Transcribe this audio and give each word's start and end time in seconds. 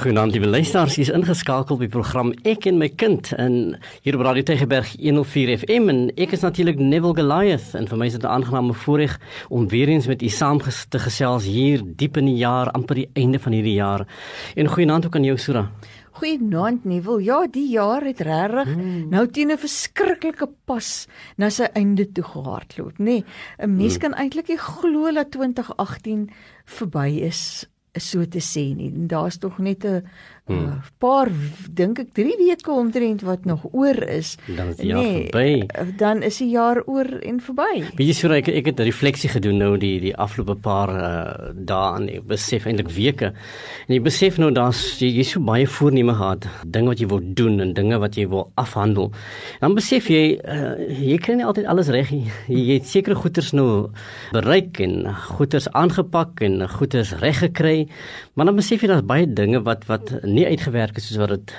Goeienaand 0.00 0.32
lieve 0.32 0.48
luisteraars, 0.48 0.94
is 0.96 1.10
ingeskakel 1.12 1.76
by 1.76 1.84
program 1.92 2.30
Ek 2.48 2.64
en 2.70 2.78
my 2.80 2.86
kind 2.88 3.34
in 3.36 3.74
hier 4.00 4.16
op 4.16 4.22
Radio 4.24 4.46
Tegeberg 4.48 4.94
104 4.96 5.50
FM 5.58 5.90
en 5.92 5.98
ek 6.16 6.32
is 6.32 6.40
natuurlik 6.40 6.80
Neville 6.80 7.18
Goliath 7.18 7.74
en 7.76 7.84
vir 7.90 8.00
my 8.00 8.08
is 8.08 8.16
dit 8.16 8.24
'n 8.24 8.32
aangename 8.32 8.72
voorreg 8.72 9.18
om 9.50 9.68
weer 9.68 9.92
eens 9.92 10.06
met 10.08 10.22
u 10.22 10.28
saam 10.28 10.58
te 10.88 10.98
gesels 10.98 11.44
hier 11.44 11.82
diep 11.84 12.16
in 12.16 12.32
die 12.32 12.40
jaar, 12.40 12.70
amper 12.72 12.94
die 12.94 13.10
einde 13.12 13.38
van 13.38 13.52
hierdie 13.52 13.76
jaar. 13.76 14.06
En 14.56 14.72
goeienaand 14.72 15.06
ook 15.06 15.16
aan 15.16 15.24
jou 15.24 15.36
Sura. 15.36 15.70
Goeienaand 16.12 16.84
Neville. 16.84 17.22
Ja, 17.22 17.46
die 17.46 17.68
jaar 17.68 18.02
het 18.02 18.20
regtig 18.20 18.72
hmm. 18.72 19.08
nou 19.10 19.26
teen 19.26 19.52
'n 19.52 19.58
verskriklike 19.58 20.48
pas 20.64 21.06
na 21.36 21.50
sy 21.50 21.68
einde 21.74 22.12
toe 22.12 22.24
gehardloop, 22.24 22.98
nê. 22.98 23.04
Nee, 23.04 23.24
'n 23.58 23.76
Mens 23.76 23.98
hmm. 23.98 24.00
kan 24.00 24.14
eintlik 24.14 24.48
nie 24.48 24.58
glo 24.58 25.12
dat 25.12 25.30
2018 25.30 26.30
verby 26.64 27.20
is 27.20 27.68
so 27.98 28.24
te 28.26 28.38
sê 28.38 28.74
nie. 28.76 28.90
Daar's 29.08 29.38
tog 29.38 29.58
net 29.58 29.84
'n 29.84 30.02
hmm. 30.50 30.66
uh, 30.66 30.88
paar 31.02 31.30
dink 31.78 32.00
ek 32.02 32.12
3 32.18 32.36
weke 32.40 32.72
omtrent 32.74 33.22
wat 33.26 33.46
nog 33.48 33.64
oor 33.70 33.96
is. 34.10 34.34
Dan 34.46 34.72
is 34.72 34.80
die 34.80 34.90
jaar 34.90 35.04
nee, 35.04 35.22
verby. 35.30 35.50
Uh, 35.70 35.86
dan 36.00 36.22
is 36.26 36.40
die 36.42 36.50
jaar 36.52 36.82
oor 36.86 37.08
en 37.26 37.40
verby. 37.44 37.70
Wie 37.98 38.08
jy 38.10 38.16
sê 38.18 38.30
ek 38.36 38.50
ek 38.52 38.70
het 38.72 38.80
'n 38.80 38.88
refleksie 38.88 39.30
gedoen 39.32 39.60
nou 39.62 39.72
die 39.80 39.98
die 40.02 40.14
afgelope 40.16 40.56
paar 40.60 40.90
uh, 40.90 41.52
dae 41.54 41.96
en 42.00 42.08
ek 42.08 42.26
besef 42.30 42.66
eintlik 42.66 42.90
weke. 42.94 43.32
En 43.86 43.94
jy 43.94 44.00
besef 44.02 44.38
nou 44.38 44.50
daar's 44.50 45.00
jy, 45.00 45.10
jy 45.20 45.24
so 45.24 45.40
baie 45.40 45.66
voorneme 45.66 46.14
gehad, 46.14 46.48
dinge 46.66 46.92
wat 46.92 47.00
jy 47.00 47.08
wil 47.08 47.22
doen 47.22 47.60
en 47.60 47.74
dinge 47.74 47.98
wat 47.98 48.16
jy 48.16 48.26
wil 48.28 48.50
afhandel. 48.60 49.12
Dan 49.60 49.74
besef 49.74 50.10
jy 50.10 50.40
uh, 50.44 50.76
jy 50.88 51.18
kry 51.18 51.38
nie 51.38 51.46
altyd 51.46 51.66
alles 51.66 51.88
reg 51.88 52.10
nie. 52.10 52.26
Jy 52.48 52.80
het 52.80 52.86
sekere 52.86 53.14
goeders 53.14 53.52
nou 53.52 53.90
bereik 54.32 54.80
en 54.80 55.06
goeders 55.36 55.68
aangepak 55.72 56.40
en 56.42 56.68
goeders 56.68 57.14
reg 57.20 57.40
gekry 57.40 57.88
maar 58.34 58.48
dan 58.48 58.56
besef 58.56 58.82
jy 58.82 58.88
daar's 58.90 59.06
baie 59.06 59.26
dinge 59.26 59.60
wat 59.66 59.86
wat 59.88 60.12
nie 60.24 60.39
uitgewerk 60.46 60.96
is 60.96 61.06
soos 61.08 61.20
wat 61.20 61.32
dit 61.34 61.52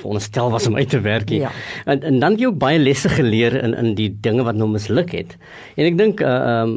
veronderstel 0.00 0.50
was 0.50 0.66
om 0.66 0.76
uit 0.76 0.88
te 0.88 1.00
werk 1.00 1.30
nie. 1.30 1.40
Ja. 1.40 1.50
En 1.84 2.02
en 2.02 2.18
dan 2.18 2.34
het 2.34 2.40
jy 2.40 2.46
ook 2.46 2.58
baie 2.58 2.78
lesse 2.78 3.08
geleer 3.08 3.54
in 3.62 3.74
in 3.74 3.94
die 3.98 4.08
dinge 4.20 4.42
wat 4.46 4.56
nou 4.58 4.68
misluk 4.70 5.12
het. 5.12 5.36
En 5.76 5.84
ek 5.86 5.98
dink 5.98 6.20
uh 6.20 6.36
um 6.58 6.74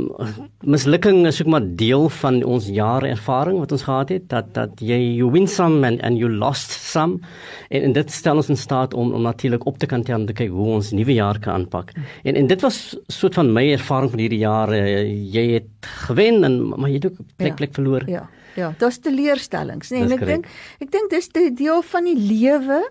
mislukking 0.61 1.25
is 1.25 1.41
ook 1.41 1.49
maar 1.49 1.63
deel 1.65 2.09
van 2.09 2.43
ons 2.43 2.67
jare 2.67 3.07
ervaring 3.07 3.57
wat 3.59 3.71
ons 3.71 3.83
gehad 3.87 4.09
het 4.09 4.29
dat 4.29 4.53
dat 4.53 4.79
jy 4.79 4.99
you 5.17 5.31
win 5.31 5.47
some 5.47 5.87
and 5.87 6.01
and 6.01 6.17
you 6.17 6.29
lost 6.29 6.71
some 6.71 7.19
en, 7.69 7.81
en 7.83 7.93
dit 7.93 8.11
stel 8.11 8.35
ons 8.35 8.49
in 8.49 8.57
staat 8.57 8.93
om 8.93 9.13
om 9.13 9.21
natuurlik 9.21 9.65
op 9.65 9.77
te 9.77 9.85
kan 9.85 10.03
tel 10.03 10.19
om 10.19 10.25
te 10.25 10.37
kyk 10.37 10.49
hoe 10.49 10.67
ons 10.77 10.91
nuwe 10.91 11.13
jaar 11.13 11.39
kan 11.39 11.53
aanpak. 11.53 11.95
En 12.23 12.35
en 12.35 12.47
dit 12.47 12.61
was 12.61 12.97
soort 13.07 13.33
van 13.33 13.53
my 13.53 13.71
ervaring 13.71 14.11
van 14.11 14.19
hierdie 14.19 14.43
jare. 14.43 14.81
Jy 15.31 15.47
het 15.53 15.89
gewen 16.05 16.43
en 16.43 16.61
maar 16.69 16.89
jy 16.89 16.99
het 17.01 17.09
ook 17.11 17.25
pleklik 17.35 17.69
ja. 17.69 17.75
verloor. 17.81 18.09
Ja. 18.09 18.11
Ja, 18.21 18.40
dis 18.55 18.99
teleurstellings, 18.99 19.91
nee, 19.91 20.03
en 20.03 20.11
ek 20.11 20.25
dink 20.25 20.47
ek 20.79 20.91
dink 20.91 21.09
dis 21.09 21.29
'n 21.35 21.55
deel 21.55 21.81
van 21.81 22.03
die 22.03 22.17
lewe 22.17 22.81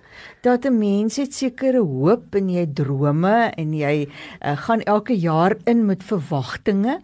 dat 0.42 0.64
'n 0.64 0.78
mens 0.78 1.16
het 1.16 1.34
sekere 1.34 1.80
hoop 1.80 2.34
en 2.34 2.48
jy 2.48 2.66
drome 2.74 3.52
en 3.56 3.72
jy 3.74 4.08
uh, 4.08 4.56
gaan 4.56 4.80
elke 4.80 5.12
jaar 5.12 5.56
in 5.64 5.86
met 5.86 6.02
verwagtinge 6.02 7.00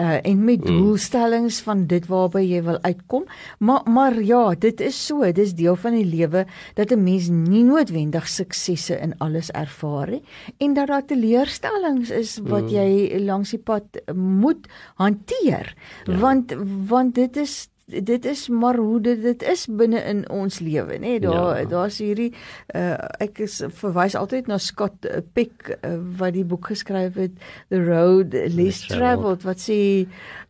uh, 0.00 0.18
en 0.22 0.44
met 0.44 0.64
mm. 0.64 0.66
doelstellings 0.66 1.60
van 1.60 1.86
dit 1.86 2.06
waarby 2.06 2.40
jy 2.40 2.62
wil 2.62 2.78
uitkom. 2.82 3.24
Maar 3.58 3.82
maar 3.84 4.22
ja, 4.22 4.54
dit 4.54 4.80
is 4.80 5.06
so, 5.06 5.32
dis 5.32 5.54
deel 5.54 5.76
van 5.76 5.92
die 5.92 6.04
lewe 6.04 6.46
dat 6.74 6.90
'n 6.92 7.02
mens 7.02 7.28
nie 7.28 7.64
noodwendig 7.64 8.28
suksesse 8.28 8.96
in 9.00 9.14
alles 9.18 9.50
ervaar 9.50 10.10
nie 10.10 10.22
en 10.58 10.74
dat 10.74 10.86
daar 10.86 11.04
teleurstellings 11.04 12.10
is 12.10 12.38
wat 12.38 12.62
mm. 12.62 12.68
jy 12.68 13.20
langs 13.20 13.50
die 13.50 13.62
pad 13.62 13.84
moet 14.14 14.66
hanteer. 14.94 15.74
Ja. 16.04 16.16
Want 16.16 16.54
want 16.88 17.14
dit 17.14 17.36
is 17.36 17.68
dit 17.88 18.24
is 18.24 18.48
maar 18.48 18.76
hoe 18.76 19.00
dit 19.00 19.22
dit 19.22 19.42
is 19.42 19.66
binne 19.66 20.00
in 20.04 20.22
ons 20.30 20.58
lewe 20.60 20.98
nê 21.00 21.16
daar 21.24 21.60
ja. 21.60 21.68
daar's 21.68 21.98
hierdie 22.02 22.30
uh, 22.76 22.98
ek 23.24 23.40
is 23.46 23.62
verwys 23.80 24.16
altyd 24.18 24.50
na 24.50 24.58
Scott 24.60 25.08
Peck 25.32 25.70
uh, 25.80 25.96
wat 26.20 26.36
die 26.36 26.44
boek 26.44 26.68
geskryf 26.72 27.16
het 27.20 27.38
The 27.72 27.80
Road 27.84 28.36
Less 28.52 28.86
Traveled 28.86 29.46
wat 29.48 29.62
sê 29.64 29.80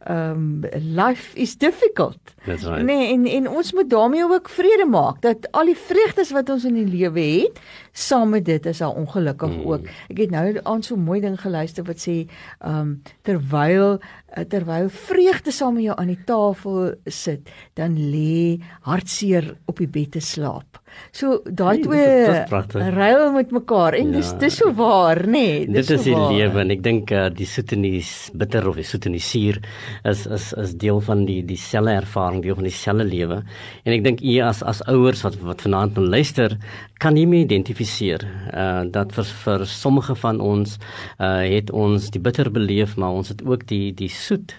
um 0.09 0.65
life 0.73 1.37
is 1.37 1.57
difficult. 1.57 2.19
Right. 2.45 2.83
Nee, 2.83 3.13
en 3.13 3.27
en 3.27 3.49
ons 3.49 3.73
moet 3.73 3.91
daarmee 3.91 4.25
ook 4.25 4.49
vrede 4.49 4.87
maak 4.89 5.21
dat 5.23 5.51
al 5.53 5.69
die 5.69 5.77
vreugdes 5.77 6.31
wat 6.33 6.49
ons 6.49 6.65
in 6.65 6.79
die 6.79 6.87
lewe 6.89 7.21
het, 7.21 7.61
saam 7.93 8.33
met 8.33 8.45
dit 8.45 8.67
is 8.67 8.81
al 8.83 8.97
ongelukkig 8.97 9.53
mm. 9.53 9.67
ook. 9.67 9.91
Ek 10.09 10.23
het 10.25 10.33
nou 10.33 10.61
aan 10.63 10.83
so 10.83 10.97
'n 10.97 11.05
mooi 11.05 11.21
ding 11.21 11.37
geluister 11.41 11.85
wat 11.85 12.01
sê 12.01 12.25
um 12.65 13.03
terwyl 13.23 14.01
eh, 14.33 14.45
terwyl 14.45 14.89
vreugde 14.89 15.51
saam 15.51 15.75
met 15.75 15.85
jou 15.85 15.97
aan 15.99 16.15
die 16.15 16.25
tafel 16.25 16.95
sit, 17.05 17.51
dan 17.75 17.97
lê 17.97 18.61
hartseer 18.81 19.57
op 19.67 19.77
die 19.77 19.89
bed 19.89 20.13
te 20.13 20.21
slaap. 20.21 20.81
So 21.13 21.41
daai 21.45 21.81
twee 21.83 22.91
ruil 22.95 23.33
met 23.35 23.53
mekaar 23.55 23.97
en 23.99 24.13
ja. 24.13 24.19
dis 24.19 24.33
dis 24.43 24.59
so 24.61 24.73
waar 24.77 25.23
nê 25.27 25.31
nee, 25.65 25.79
dit 25.79 25.91
is 25.97 26.05
die 26.07 26.17
lewe 26.17 26.63
en 26.63 26.75
ek 26.75 26.83
dink 26.85 27.13
uh, 27.15 27.29
die 27.35 27.49
soet 27.49 27.73
en 27.77 27.87
die 27.87 28.03
bitter 28.39 28.69
of 28.69 28.79
die 28.79 28.87
soet 28.87 29.09
en 29.09 29.17
die 29.17 29.25
suur 29.25 29.61
is 30.09 30.27
is 30.27 30.51
is 30.65 30.77
deel 30.85 31.01
van 31.09 31.25
die 31.29 31.41
dieselfde 31.47 31.97
ervaring 32.03 32.43
deel 32.45 32.59
van 32.59 32.69
dieselfde 32.69 33.09
lewe. 33.09 33.43
En 33.85 33.97
ek 33.97 34.05
dink 34.07 34.23
u 34.23 34.39
as 34.45 34.63
as 34.63 34.83
ouers 34.91 35.25
wat 35.27 35.41
wat 35.47 35.65
vanaand 35.67 35.99
nou 35.99 36.07
luister 36.07 36.57
kan 37.03 37.15
nie 37.15 37.27
meer 37.31 37.47
identifiseer 37.47 38.25
uh, 38.53 38.85
dat 38.91 39.13
vir 39.17 39.29
vir 39.45 39.67
sommige 39.71 40.17
van 40.19 40.41
ons 40.43 40.79
uh, 40.79 41.45
het 41.47 41.71
ons 41.71 42.11
die 42.15 42.23
bitter 42.23 42.51
beleef 42.51 42.97
maar 42.97 43.21
ons 43.21 43.31
het 43.33 43.45
ook 43.47 43.67
die 43.71 43.93
die 43.95 44.11
soet 44.13 44.57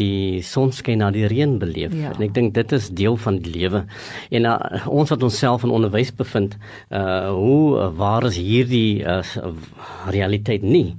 die 0.00 0.42
sonskyn 0.46 1.02
na 1.02 1.10
die 1.12 1.26
reën 1.28 1.58
beleef. 1.60 1.92
Ja. 1.96 2.12
En 2.16 2.24
ek 2.24 2.34
dink 2.36 2.54
dit 2.56 2.72
is 2.72 2.88
deel 2.88 3.18
van 3.20 3.40
die 3.44 3.52
lewe. 3.52 3.84
En 4.30 4.48
uh, 4.48 4.56
ons 4.88 5.12
wat 5.12 5.22
onsself 5.22 5.66
in 5.66 5.74
onderwys 5.74 6.14
bevind, 6.16 6.56
uh 6.90 7.30
hoe 7.32 7.78
uh, 7.78 7.90
waar 7.96 8.26
is 8.28 8.38
hierdie 8.40 9.04
uh, 9.04 9.20
realiteit 10.12 10.62
nie? 10.62 10.96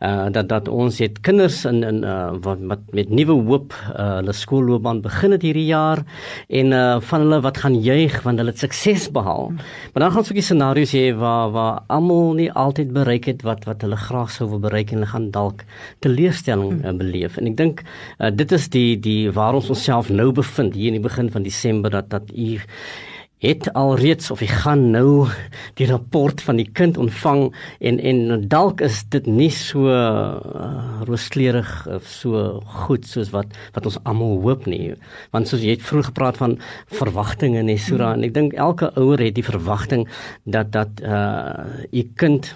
uh 0.00 0.28
dat 0.30 0.48
dat 0.48 0.68
ons 0.68 0.98
het 0.98 1.20
kinders 1.20 1.64
in 1.64 1.82
in 1.82 2.02
uh 2.04 2.34
wat, 2.44 2.58
wat 2.60 2.80
met 2.92 3.08
nuwe 3.08 3.32
hoop 3.32 3.72
uh 3.96 4.16
hulle 4.18 4.32
skoolloopbaan 4.32 5.00
begin 5.00 5.32
het 5.32 5.42
hierdie 5.42 5.66
jaar 5.66 6.02
en 6.48 6.72
uh 6.72 7.00
van 7.00 7.20
hulle 7.20 7.40
wat 7.40 7.56
gaan 7.56 7.80
juig 7.80 8.22
want 8.22 8.38
hulle 8.38 8.50
het 8.50 8.58
sukses 8.58 9.08
behaal. 9.10 9.52
Maar 9.92 10.02
dan 10.02 10.10
gaan 10.10 10.20
ons 10.20 10.28
ook 10.28 10.40
die 10.40 10.44
scenario's 10.44 10.92
hê 10.92 11.14
waar 11.16 11.50
waar 11.50 11.82
almal 11.86 12.34
nie 12.34 12.50
altyd 12.52 12.92
bereik 12.92 13.24
het 13.24 13.42
wat 13.42 13.64
wat 13.64 13.80
hulle 13.82 13.96
graag 13.96 14.30
sou 14.30 14.50
wil 14.50 14.60
bereik 14.60 14.92
en 14.92 15.00
hulle 15.00 15.12
gaan 15.12 15.30
dalk 15.30 15.64
teleurstelling 16.00 16.84
uh, 16.84 16.92
beleef. 16.92 17.36
En 17.36 17.46
ek 17.46 17.56
dink 17.56 17.82
uh, 17.82 18.30
dit 18.36 18.52
is 18.52 18.68
die 18.72 18.96
die 19.00 19.30
waar 19.32 19.56
ons 19.56 19.70
onsself 19.72 20.10
nou 20.12 20.30
bevind 20.36 20.74
hier 20.76 20.92
in 20.92 21.00
die 21.00 21.08
begin 21.08 21.30
van 21.32 21.46
Desember 21.46 21.90
dat 21.90 22.10
dat 22.10 22.32
u 22.34 22.56
het 23.44 23.68
alreeds 23.76 24.30
of 24.32 24.40
jy 24.40 24.48
gaan 24.48 24.86
nou 24.94 25.26
die 25.76 25.86
rapport 25.90 26.40
van 26.40 26.56
die 26.56 26.68
kind 26.78 26.96
ontvang 26.96 27.50
en 27.84 27.98
en 28.00 28.46
dalk 28.48 28.80
is 28.80 29.02
dit 29.12 29.26
nie 29.28 29.50
so 29.52 29.90
uh, 29.92 31.02
rooskleurig 31.04 31.70
of 31.98 32.08
so 32.08 32.62
goed 32.86 33.04
soos 33.06 33.32
wat 33.36 33.52
wat 33.76 33.88
ons 33.92 34.00
almal 34.08 34.40
hoop 34.44 34.64
nie. 34.66 34.94
Want 35.36 35.52
soos 35.52 35.64
jy 35.64 35.76
het 35.76 35.84
vroeg 35.84 36.08
gepraat 36.10 36.40
van 36.40 36.56
verwagtinge 36.96 37.60
en 37.60 37.72
Sura 37.78 38.14
en 38.16 38.24
ek 38.24 38.34
dink 38.34 38.56
elke 38.56 38.88
ouer 38.96 39.20
het 39.20 39.36
die 39.36 39.46
verwagting 39.46 40.08
dat 40.44 40.72
dat 40.72 41.04
uh 41.04 41.84
u 41.92 42.02
kind 42.16 42.54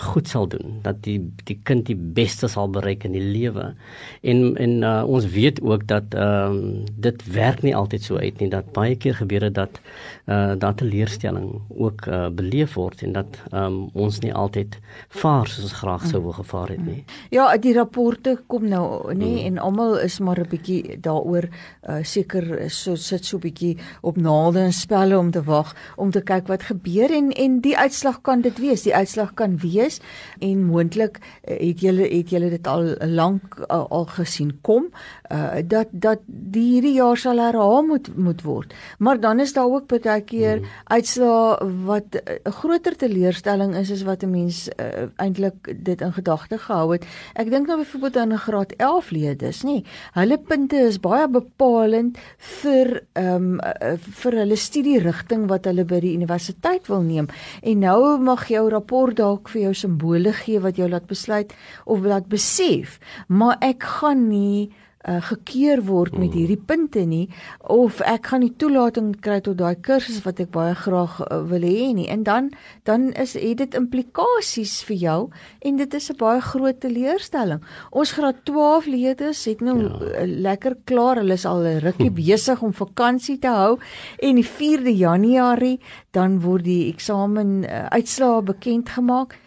goed 0.00 0.28
sal 0.28 0.48
doen 0.48 0.80
dat 0.82 1.02
die 1.04 1.18
die 1.44 1.58
kind 1.62 1.86
die 1.86 1.96
beste 1.96 2.48
sal 2.48 2.68
bereik 2.72 3.04
in 3.04 3.12
die 3.12 3.24
lewe 3.24 3.74
en 4.22 4.56
en 4.56 4.76
uh, 4.82 5.02
ons 5.06 5.26
weet 5.34 5.60
ook 5.62 5.86
dat 5.86 6.14
ehm 6.14 6.56
um, 6.56 6.84
dit 6.96 7.24
werk 7.32 7.62
nie 7.62 7.74
altyd 7.76 8.02
so 8.02 8.16
uit 8.16 8.40
nie 8.40 8.48
dat 8.50 8.72
baie 8.72 8.96
keer 8.96 9.14
gebeur 9.14 9.40
dit 9.40 9.54
dat 9.54 9.80
uh, 10.26 10.52
dat 10.58 10.80
'n 10.80 10.90
leerstelling 10.92 11.60
ook 11.68 12.06
uh, 12.06 12.28
beleef 12.28 12.74
word 12.74 13.02
en 13.02 13.12
dat 13.12 13.38
ehm 13.52 13.64
um, 13.64 13.90
ons 13.92 14.20
nie 14.20 14.34
altyd 14.34 14.78
vaar 15.08 15.46
soos 15.46 15.64
ons 15.64 15.78
graag 15.82 16.06
sou 16.06 16.22
wou 16.22 16.32
gevaar 16.32 16.68
het 16.68 16.84
nie 16.86 17.04
ja 17.30 17.56
die 17.56 17.74
rapporte 17.74 18.38
kom 18.46 18.68
nou 18.68 19.14
nê 19.14 19.32
mm. 19.32 19.46
en 19.46 19.58
almal 19.58 19.98
is 19.98 20.18
maar 20.20 20.40
'n 20.40 20.48
bietjie 20.48 21.00
daaroor 21.00 21.48
uh, 21.88 22.02
seker 22.02 22.70
so 22.70 22.94
sit 22.94 23.24
so 23.24 23.36
'n 23.36 23.40
bietjie 23.40 23.76
op 24.00 24.16
naalde 24.16 24.60
en 24.60 24.72
spelle 24.72 25.18
om 25.18 25.30
te 25.30 25.42
wag 25.42 25.74
om 25.96 26.10
te 26.10 26.20
kyk 26.20 26.46
wat 26.46 26.62
gebeur 26.62 27.10
en 27.10 27.30
en 27.30 27.60
die 27.60 27.76
uitslag 27.76 28.20
kan 28.20 28.40
dit 28.40 28.58
wees 28.58 28.82
die 28.82 28.94
uitslag 28.94 29.34
kan 29.34 29.58
wees 29.58 29.89
is 29.90 30.00
en 30.38 30.64
moontlik 30.70 31.20
uh, 31.20 31.56
het 31.58 31.84
julle 31.84 32.06
het 32.08 32.30
julle 32.30 32.50
dit 32.50 32.70
al 32.70 32.94
lank 33.10 33.58
uh, 33.66 33.82
al 33.90 34.06
gesien 34.16 34.52
kom 34.66 34.90
uh, 35.32 35.60
dat 35.64 35.90
dat 35.92 36.24
die 36.26 36.66
hierdie 36.74 36.96
jaar 36.98 37.18
sal 37.18 37.40
herhaal 37.42 37.82
moet 37.86 38.10
moet 38.16 38.42
word. 38.46 38.74
Maar 38.98 39.20
dan 39.20 39.40
is 39.40 39.52
daar 39.56 39.70
ook 39.70 39.88
baie 39.90 40.20
keer 40.24 40.60
hmm. 40.60 40.66
uitslae 40.84 41.68
wat 41.86 42.14
'n 42.14 42.38
uh, 42.48 42.52
groter 42.60 42.96
teleurstelling 42.96 43.74
is 43.76 43.90
as 43.90 44.02
wat 44.02 44.22
'n 44.22 44.30
mens 44.30 44.68
uh, 44.68 45.08
eintlik 45.16 45.74
dit 45.84 46.00
in 46.00 46.12
gedagte 46.12 46.58
gehou 46.58 46.92
het. 46.92 47.04
Ek 47.34 47.50
dink 47.50 47.66
nou 47.66 47.78
byvoorbeeld 47.78 48.16
aan 48.16 48.32
'n 48.32 48.44
graad 48.46 48.72
11 48.76 49.10
leerders, 49.10 49.62
nê. 49.62 49.82
Hulle 50.12 50.38
punte 50.38 50.76
is 50.76 51.00
baie 51.00 51.28
bepalend 51.28 52.18
vir 52.38 53.02
ehm 53.12 53.34
um, 53.34 53.60
uh, 53.60 53.96
vir 54.22 54.32
hulle 54.32 54.56
studierigting 54.56 55.48
wat 55.48 55.64
hulle 55.64 55.84
by 55.84 56.00
die 56.00 56.14
universiteit 56.14 56.86
wil 56.86 57.02
neem. 57.02 57.26
En 57.62 57.78
nou 57.78 58.18
mag 58.18 58.48
jou 58.48 58.68
rapport 58.68 59.16
dalk 59.16 59.48
vir 59.48 59.62
jou 59.62 59.74
simbole 59.80 60.32
gee 60.42 60.60
wat 60.60 60.76
jou 60.76 60.88
laat 60.88 61.08
besluit 61.10 61.54
of 61.84 62.04
laat 62.04 62.28
besef, 62.28 62.98
maar 63.28 63.56
ek 63.60 63.88
gaan 64.00 64.28
nie 64.28 64.70
uh, 65.08 65.18
gekeer 65.24 65.80
word 65.88 66.16
met 66.20 66.34
hierdie 66.36 66.58
punte 66.58 67.02
nie 67.08 67.28
of 67.72 68.00
ek 68.08 68.30
gaan 68.30 68.42
nie 68.44 68.52
toelating 68.60 69.12
kry 69.24 69.38
tot 69.44 69.58
daai 69.60 69.78
kursus 69.80 70.20
wat 70.26 70.40
ek 70.42 70.52
baie 70.54 70.74
graag 70.76 71.18
uh, 71.24 71.40
wil 71.48 71.64
hê 71.64 71.90
nie. 71.96 72.08
En 72.12 72.24
dan 72.26 72.50
dan 72.88 73.10
is 73.12 73.36
het 73.38 73.60
dit 73.62 73.76
implikasies 73.78 74.80
vir 74.88 75.00
jou 75.04 75.20
en 75.64 75.76
dit 75.80 75.94
is 75.94 76.10
'n 76.10 76.16
baie 76.20 76.40
groot 76.40 76.80
teleurstelling. 76.80 77.62
Ons 77.90 78.12
graad 78.12 78.44
12 78.44 78.86
leerders 78.86 79.44
het 79.44 79.60
nou 79.60 79.78
ja. 79.82 80.26
lekker 80.26 80.76
klaar, 80.84 81.16
hulle 81.16 81.34
is 81.34 81.46
al 81.46 81.64
'n 81.64 81.80
rukkie 81.80 82.10
besig 82.10 82.62
om 82.62 82.72
vakansie 82.72 83.38
te 83.38 83.48
hou 83.48 83.78
en 84.18 84.34
die 84.34 84.44
4de 84.44 84.96
Januarie 84.96 85.80
dan 86.12 86.40
word 86.40 86.64
die 86.64 86.92
eksamen 86.92 87.64
uh, 87.64 87.86
uitslae 87.86 88.42
bekend 88.42 88.88
gemaak 88.88 89.38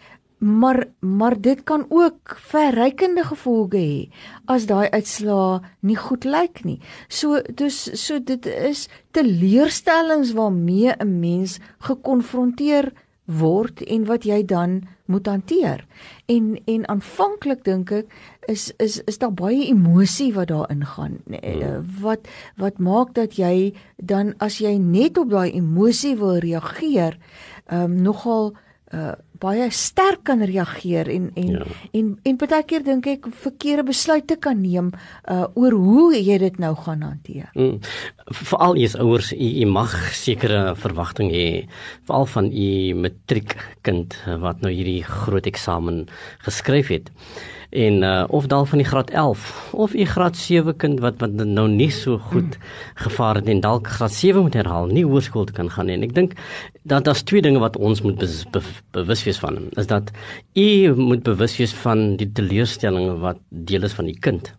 maar 0.44 0.84
maar 1.00 1.40
dit 1.40 1.62
kan 1.62 1.86
ook 1.88 2.36
verrykende 2.36 3.24
gevolge 3.24 3.80
hê 3.80 4.00
as 4.44 4.66
daai 4.68 4.90
uitslaa 4.92 5.62
nie 5.80 5.96
goed 5.96 6.24
lyk 6.28 6.64
nie. 6.68 6.80
So 7.08 7.40
dus 7.54 7.78
so 8.06 8.20
dit 8.20 8.46
is 8.46 8.88
teleurstellings 9.16 10.34
waarmee 10.36 10.92
'n 10.98 11.18
mens 11.20 11.58
gekonfronteer 11.78 12.92
word 13.24 13.80
en 13.82 14.04
wat 14.04 14.24
jy 14.24 14.44
dan 14.44 14.82
moet 15.04 15.26
hanteer. 15.26 15.86
En 16.26 16.60
en 16.64 16.88
aanvanklik 16.88 17.64
dink 17.64 17.90
ek 17.90 18.12
is 18.46 18.72
is 18.76 19.00
is 19.04 19.18
daar 19.18 19.32
baie 19.32 19.66
emosie 19.66 20.32
wat 20.34 20.48
daarin 20.48 20.84
gaan. 20.84 21.18
Hmm. 21.24 21.84
Wat 22.00 22.28
wat 22.56 22.78
maak 22.78 23.14
dat 23.14 23.36
jy 23.36 23.74
dan 23.96 24.34
as 24.38 24.58
jy 24.58 24.76
net 24.76 25.18
op 25.18 25.30
daai 25.30 25.52
emosie 25.52 26.16
wil 26.16 26.36
reageer, 26.36 27.18
ehm 27.66 27.82
um, 27.82 28.02
nogal 28.02 28.52
uh 28.92 29.12
baie 29.42 29.66
sterk 29.74 30.22
kan 30.28 30.42
reageer 30.46 31.08
en 31.10 31.30
en 31.34 31.50
ja. 31.50 31.64
en 31.92 32.12
en 32.22 32.36
baie 32.40 32.62
keer 32.62 32.84
dink 32.86 33.06
ek 33.10 33.26
verkeerde 33.42 33.86
besluite 33.88 34.36
kan 34.36 34.60
neem 34.62 34.92
uh 35.30 35.46
oor 35.54 35.72
hoe 35.72 36.14
jy 36.16 36.38
dit 36.38 36.58
nou 36.62 36.74
gaan 36.74 37.02
hanteer. 37.02 37.50
Mm. 37.54 37.80
Veral 38.30 38.78
is 38.80 38.96
ouers 38.96 39.32
u 39.32 39.66
mag 39.66 39.94
sekere 40.14 40.74
verwagting 40.78 41.32
hê 41.34 41.48
veral 42.06 42.26
van 42.36 42.52
u 42.52 42.70
matriekkind 42.94 44.16
wat 44.44 44.62
nou 44.62 44.72
hierdie 44.72 45.02
groot 45.02 45.46
eksamen 45.50 46.06
geskryf 46.46 46.92
het 46.94 47.10
en 47.74 48.02
uh, 48.06 48.24
of 48.28 48.46
dalk 48.46 48.68
van 48.70 48.78
die 48.78 48.86
graad 48.86 49.10
11 49.10 49.74
of 49.74 49.94
u 49.94 50.04
graad 50.06 50.36
7 50.38 50.76
kind 50.78 51.00
wat 51.02 51.18
wat 51.18 51.32
nou 51.34 51.66
nie 51.68 51.90
so 51.90 52.18
goed 52.30 52.58
gevaar 53.06 53.40
het 53.40 53.50
en 53.50 53.62
dalk 53.64 53.90
graad 53.96 54.14
7 54.14 54.44
moet 54.46 54.54
herhaal, 54.54 54.86
nie 54.86 55.02
hoërskool 55.04 55.50
kan 55.56 55.70
gaan 55.74 55.90
nie. 55.90 55.96
En 55.98 56.06
ek 56.06 56.14
dink 56.14 56.36
dat 56.86 57.08
daar's 57.08 57.24
twee 57.26 57.42
dinge 57.42 57.58
wat 57.62 57.76
ons 57.76 58.04
moet 58.06 58.18
be 58.20 58.28
be 58.54 58.62
bewus 58.94 59.24
wees 59.26 59.40
van. 59.42 59.58
Is 59.80 59.90
dat 59.90 60.12
u 60.54 60.94
moet 60.94 61.26
bewus 61.26 61.56
wees 61.58 61.74
van 61.82 62.14
die 62.20 62.30
teleurstellings 62.30 63.18
wat 63.24 63.42
deel 63.50 63.90
is 63.90 63.98
van 63.98 64.06
die 64.10 64.18
kind. 64.18 64.54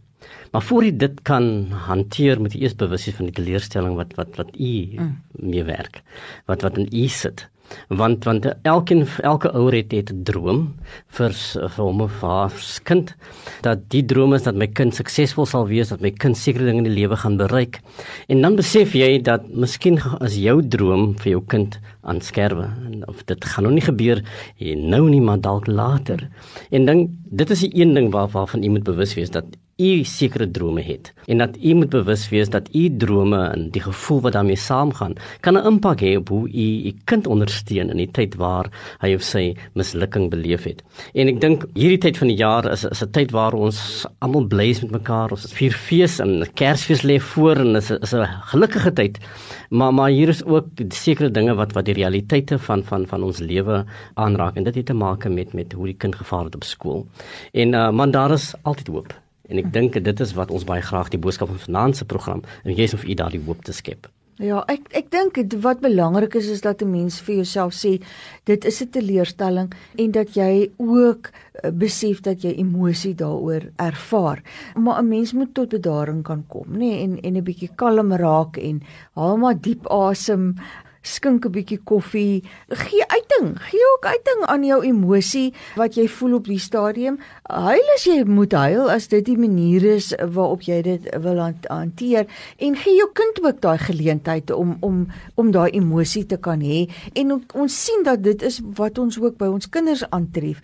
Maar 0.51 0.63
voor 0.63 0.83
jy 0.83 0.91
dit 0.97 1.17
kan 1.27 1.71
hanteer, 1.87 2.39
moet 2.39 2.53
jy 2.53 2.65
eers 2.65 2.75
bewus 2.79 3.07
wees 3.07 3.15
van 3.15 3.31
die 3.31 3.35
teleurstelling 3.39 3.95
wat 3.95 4.15
wat 4.19 4.35
wat 4.35 4.51
u 4.59 4.75
mm. 4.99 5.11
mee 5.39 5.63
werk. 5.63 6.03
Wat 6.51 6.67
wat 6.67 6.83
in 6.83 6.91
u 6.91 7.07
sit 7.07 7.47
want 7.89 8.25
want 8.25 8.45
elkeen 8.63 9.05
elke 9.23 9.51
ouer 9.53 9.73
het 9.73 9.93
'n 10.11 10.23
droom 10.23 10.75
vir 11.07 11.31
vir 11.33 11.83
hom 11.83 12.01
of 12.01 12.21
haar 12.21 12.51
kind 12.83 13.15
dat 13.61 13.89
die 13.89 14.05
droom 14.05 14.33
is 14.33 14.43
dat 14.43 14.55
my 14.55 14.67
kind 14.67 14.95
suksesvol 14.95 15.45
sal 15.45 15.67
wees 15.67 15.89
dat 15.89 16.01
my 16.01 16.11
kind 16.11 16.37
sekere 16.37 16.65
dinge 16.65 16.77
in 16.77 16.89
die 16.89 17.01
lewe 17.01 17.15
gaan 17.15 17.37
bereik. 17.37 17.79
En 18.27 18.41
dan 18.41 18.55
besef 18.55 18.93
jy 18.93 19.21
dat 19.21 19.47
miskien 19.49 19.99
as 20.21 20.35
jou 20.35 20.61
droom 20.61 21.15
vir 21.17 21.31
jou 21.31 21.43
kind 21.47 21.79
aan 22.03 22.21
skerwe 22.21 22.69
of 23.07 23.23
dit 23.25 23.45
gaan 23.45 23.63
nog 23.63 23.73
nie 23.73 23.81
gebeur 23.81 24.23
nou 24.75 25.09
nie 25.09 25.21
maar 25.21 25.41
dalk 25.41 25.67
later. 25.67 26.29
En 26.71 26.85
dan 26.85 27.07
dit 27.25 27.49
is 27.49 27.59
die 27.59 27.81
een 27.81 27.93
ding 27.93 28.11
waarvan 28.11 28.63
jy 28.63 28.69
moet 28.69 28.83
bewus 28.83 29.15
wees 29.15 29.29
dat 29.29 29.45
u 29.77 30.03
sekere 30.03 30.51
drome 30.51 30.81
het 30.81 31.13
en 31.25 31.37
dat 31.37 31.57
u 31.63 31.73
moet 31.73 31.89
bewus 31.89 32.29
wees 32.29 32.49
dat 32.49 32.69
u 32.73 32.97
drome 32.97 33.39
en 33.47 33.69
die 33.75 33.81
gevoel 33.81 34.21
wat 34.21 34.33
daarmee 34.33 34.55
saamgaan 34.55 35.15
kan 35.41 35.57
'n 35.57 35.65
impak 35.67 35.99
hê 36.01 36.15
op 36.17 36.29
hoe 36.29 36.47
u 36.49 36.87
u 36.87 36.93
kind 37.03 37.27
ondersteun 37.27 37.89
in 37.89 37.97
die 37.97 38.11
tyd 38.11 38.35
waar 38.35 38.69
hy 39.01 39.13
of 39.15 39.21
sy 39.21 39.55
mislukking 39.73 40.29
beleef 40.29 40.63
het. 40.63 40.83
En 41.13 41.27
ek 41.27 41.41
dink 41.41 41.65
hierdie 41.73 41.97
tyd 41.97 42.17
van 42.17 42.27
die 42.27 42.37
jaar 42.37 42.71
is 42.71 42.83
is 42.83 43.03
'n 43.03 43.11
tyd 43.11 43.31
waar 43.31 43.53
ons 43.53 44.05
almal 44.19 44.47
bly 44.47 44.69
is 44.69 44.81
met 44.81 44.91
mekaar. 44.91 45.31
Ons 45.31 45.53
vier 45.53 45.71
fees 45.71 46.19
en 46.19 46.47
Kersfees 46.53 47.03
lê 47.03 47.19
voor 47.19 47.55
en 47.55 47.75
is 47.75 47.91
is 47.91 48.13
'n 48.13 48.27
gelukkige 48.51 48.93
tyd. 48.93 49.19
Maar 49.69 49.93
maar 49.93 50.09
hier 50.09 50.29
is 50.29 50.43
ook 50.45 50.67
sekere 50.89 51.31
dinge 51.31 51.55
wat 51.55 51.73
wat 51.73 51.85
die 51.85 51.93
realiteite 51.93 52.59
van 52.59 52.83
van 52.83 53.07
van 53.07 53.23
ons 53.23 53.39
lewe 53.39 53.85
aanraak 54.13 54.55
en 54.55 54.63
dit 54.63 54.75
het 54.75 54.85
te 54.85 54.93
maak 54.93 55.27
met 55.27 55.53
met 55.53 55.73
hoe 55.73 55.85
die 55.85 55.97
kind 55.97 56.15
gevaar 56.15 56.45
het 56.45 56.55
op 56.55 56.63
skool. 56.63 57.07
En 57.51 57.73
uh, 57.73 57.89
man 57.91 58.11
daar 58.11 58.31
is 58.31 58.53
altyd 58.63 58.87
hoop. 58.87 59.24
En 59.49 59.57
ek 59.57 59.73
dink 59.73 60.03
dit 60.03 60.19
is 60.19 60.33
wat 60.33 60.51
ons 60.51 60.63
baie 60.63 60.81
graag 60.81 61.09
die 61.09 61.21
boodskap 61.21 61.49
van 61.49 61.59
finansie 61.59 62.05
program 62.05 62.43
en 62.63 62.73
jy's 62.73 62.93
of 62.93 63.05
u 63.05 63.13
daardie 63.13 63.43
hoop 63.45 63.63
te 63.63 63.73
skep. 63.73 64.09
Ja, 64.43 64.65
ek 64.67 64.89
ek 64.99 65.05
dink 65.13 65.37
wat 65.63 65.79
belangrik 65.79 66.33
is 66.35 66.49
is 66.51 66.61
dat 66.61 66.81
'n 66.83 66.91
mens 66.91 67.21
vir 67.23 67.35
jouself 67.35 67.71
sê 67.73 68.03
dit 68.43 68.65
is 68.65 68.81
'n 68.81 68.89
teleurstelling 68.89 69.71
en 69.95 70.11
dat 70.11 70.35
jy 70.35 70.71
ook 70.75 71.31
uh, 71.63 71.71
besef 71.71 72.19
dat 72.19 72.41
jy 72.43 72.51
emosie 72.59 73.15
daaroor 73.15 73.71
ervaar. 73.77 74.43
Maar 74.75 75.01
'n 75.01 75.07
mens 75.07 75.33
moet 75.33 75.53
tot 75.53 75.69
bedaring 75.69 76.23
kan 76.23 76.43
kom, 76.47 76.67
nê, 76.67 76.77
nee, 76.77 77.03
en 77.03 77.21
en 77.21 77.37
'n 77.37 77.43
bietjie 77.43 77.69
kalm 77.75 78.11
raak 78.11 78.57
en 78.57 78.81
haal 79.13 79.37
maar 79.37 79.55
diep 79.61 79.87
asem 79.87 80.55
skink 81.05 81.45
'n 81.45 81.51
bietjie 81.53 81.79
koffie, 81.83 82.43
gee 82.69 83.05
uiting, 83.07 83.53
gee 83.69 83.85
ook 83.93 84.05
uiting 84.05 84.45
aan 84.49 84.63
jou 84.63 84.81
emosie 84.83 85.53
wat 85.75 85.95
jy 85.95 86.07
voel 86.07 86.33
op 86.35 86.45
die 86.49 86.59
stadium. 86.59 87.19
Huil 87.43 87.93
as 87.95 88.05
jy 88.05 88.23
moet 88.25 88.51
huil 88.51 88.89
as 88.91 89.07
dit 89.07 89.25
die 89.25 89.37
manier 89.37 89.83
is 89.83 90.13
waarop 90.17 90.65
jy 90.65 90.81
dit 90.81 91.09
wil 91.21 91.39
hanteer 91.69 92.25
en 92.57 92.75
gee 92.75 92.95
jou 92.97 93.09
kind 93.13 93.39
ook 93.45 93.61
daai 93.61 93.77
geleentheid 93.77 94.51
om 94.51 94.77
om 94.81 95.07
om 95.35 95.51
daai 95.51 95.71
emosie 95.71 96.25
te 96.25 96.37
kan 96.37 96.61
hê 96.61 96.89
en 97.13 97.41
ons 97.53 97.83
sien 97.85 98.03
dat 98.03 98.23
dit 98.23 98.41
is 98.41 98.61
wat 98.75 98.97
ons 98.97 99.19
ook 99.19 99.37
by 99.37 99.45
ons 99.45 99.69
kinders 99.69 100.03
aantref. 100.09 100.61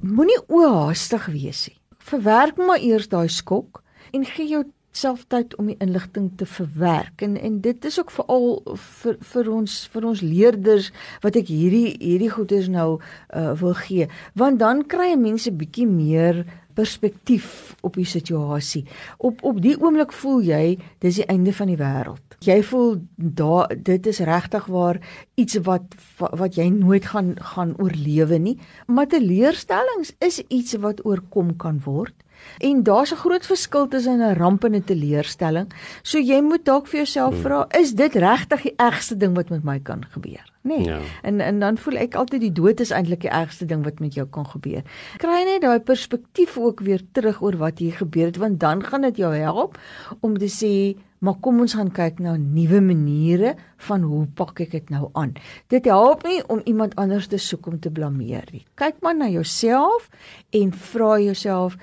Moenie 0.00 0.40
oorhaastig 0.48 1.26
wees 1.26 1.68
nie. 1.68 1.76
Verwerk 1.98 2.56
maar 2.56 2.80
eers 2.80 3.08
daai 3.08 3.28
skok 3.28 3.82
en 4.12 4.24
gee 4.24 4.46
jou 4.46 4.64
self 4.90 5.24
tyd 5.30 5.54
om 5.56 5.68
die 5.70 5.78
inligting 5.78 6.30
te 6.36 6.46
verwerk. 6.46 7.22
En 7.22 7.36
en 7.36 7.60
dit 7.60 7.84
is 7.84 7.98
ook 8.00 8.10
veral 8.10 8.62
vir 9.02 9.18
vir 9.32 9.50
ons 9.52 9.76
vir 9.92 10.06
ons 10.12 10.22
leerders 10.24 10.90
wat 11.22 11.36
ek 11.38 11.50
hierdie 11.52 11.94
hierdie 11.98 12.30
goeders 12.30 12.68
nou 12.68 12.98
uh, 12.98 13.52
wil 13.60 13.76
gee. 13.86 14.08
Want 14.34 14.58
dan 14.58 14.82
kry 14.86 15.14
mense 15.14 15.52
bietjie 15.52 15.86
meer 15.86 16.44
perspektief 16.74 17.76
op 17.86 17.94
die 17.98 18.08
situasie. 18.08 18.84
Op 19.18 19.44
op 19.46 19.60
die 19.62 19.76
oomblik 19.78 20.12
voel 20.16 20.42
jy 20.46 20.64
dis 21.04 21.20
die 21.20 21.28
einde 21.30 21.54
van 21.54 21.70
die 21.70 21.78
wêreld. 21.78 22.36
Jy 22.40 22.62
voel 22.64 22.94
daar 23.16 23.70
dit 23.76 24.06
is 24.06 24.22
regtig 24.24 24.66
waar 24.72 24.98
iets 25.34 25.60
wat 25.66 25.94
wat 26.18 26.56
jy 26.56 26.70
nooit 26.72 27.06
gaan 27.12 27.34
gaan 27.54 27.76
oorlewe 27.78 28.38
nie. 28.38 28.56
Maar 28.86 29.10
teleurstellings 29.12 30.14
is 30.18 30.42
iets 30.48 30.78
wat 30.82 31.04
oorkom 31.04 31.54
kan 31.56 31.82
word 31.84 32.16
En 32.58 32.82
daar's 32.82 33.12
'n 33.12 33.16
groot 33.16 33.46
verskil 33.46 33.88
tussen 33.88 34.20
'n 34.20 34.34
ramp 34.34 34.64
en 34.64 34.74
'n 34.74 34.84
teleurstelling. 34.84 35.72
So 36.02 36.18
jy 36.18 36.40
moet 36.40 36.64
dalk 36.64 36.86
vir 36.86 36.96
jouself 36.96 37.34
hmm. 37.34 37.42
vra, 37.42 37.66
is 37.78 37.94
dit 37.94 38.14
regtig 38.14 38.62
die 38.62 38.74
ergste 38.76 39.16
ding 39.16 39.34
wat 39.34 39.48
met 39.48 39.64
my 39.64 39.78
kan 39.80 40.04
gebeur? 40.10 40.44
Nee. 40.62 40.84
Ja. 40.84 40.98
En 41.22 41.40
en 41.40 41.60
dan 41.60 41.78
voel 41.78 41.96
ek 41.96 42.14
altyd 42.14 42.40
die 42.40 42.52
dood 42.52 42.80
is 42.80 42.90
eintlik 42.90 43.20
die 43.20 43.30
ergste 43.30 43.64
ding 43.64 43.84
wat 43.84 43.98
met 43.98 44.14
jou 44.14 44.26
kan 44.26 44.46
gebeur. 44.46 44.82
Kry 45.16 45.44
net 45.44 45.62
daai 45.62 45.80
perspektief 45.80 46.58
ook 46.58 46.80
weer 46.80 47.00
terug 47.12 47.42
oor 47.42 47.56
wat 47.56 47.78
hier 47.78 47.92
gebeur 47.92 48.26
het 48.26 48.36
want 48.36 48.60
dan 48.60 48.84
gaan 48.84 49.00
dit 49.00 49.16
jou 49.16 49.34
help 49.34 49.78
om 50.20 50.38
te 50.38 50.48
sê 50.48 51.00
Maar 51.20 51.36
kom 51.44 51.58
ons 51.60 51.74
gaan 51.76 51.90
kyk 51.92 52.20
na 52.24 52.32
nuwe 52.40 52.78
maniere 52.80 53.52
van 53.84 54.04
hoe 54.08 54.22
pak 54.38 54.62
ek 54.64 54.70
dit 54.72 54.92
nou 54.92 55.10
aan. 55.20 55.34
Dit 55.68 55.84
help 55.84 56.24
nie 56.24 56.38
om 56.48 56.62
iemand 56.64 56.96
anders 57.00 57.28
te 57.28 57.36
soek 57.36 57.68
om 57.68 57.76
te 57.76 57.92
blameer 57.92 58.46
nie. 58.54 58.62
Kyk 58.80 59.02
maar 59.04 59.18
na 59.18 59.28
jouself 59.28 60.08
en 60.56 60.72
vra 60.72 61.18
jouself, 61.20 61.76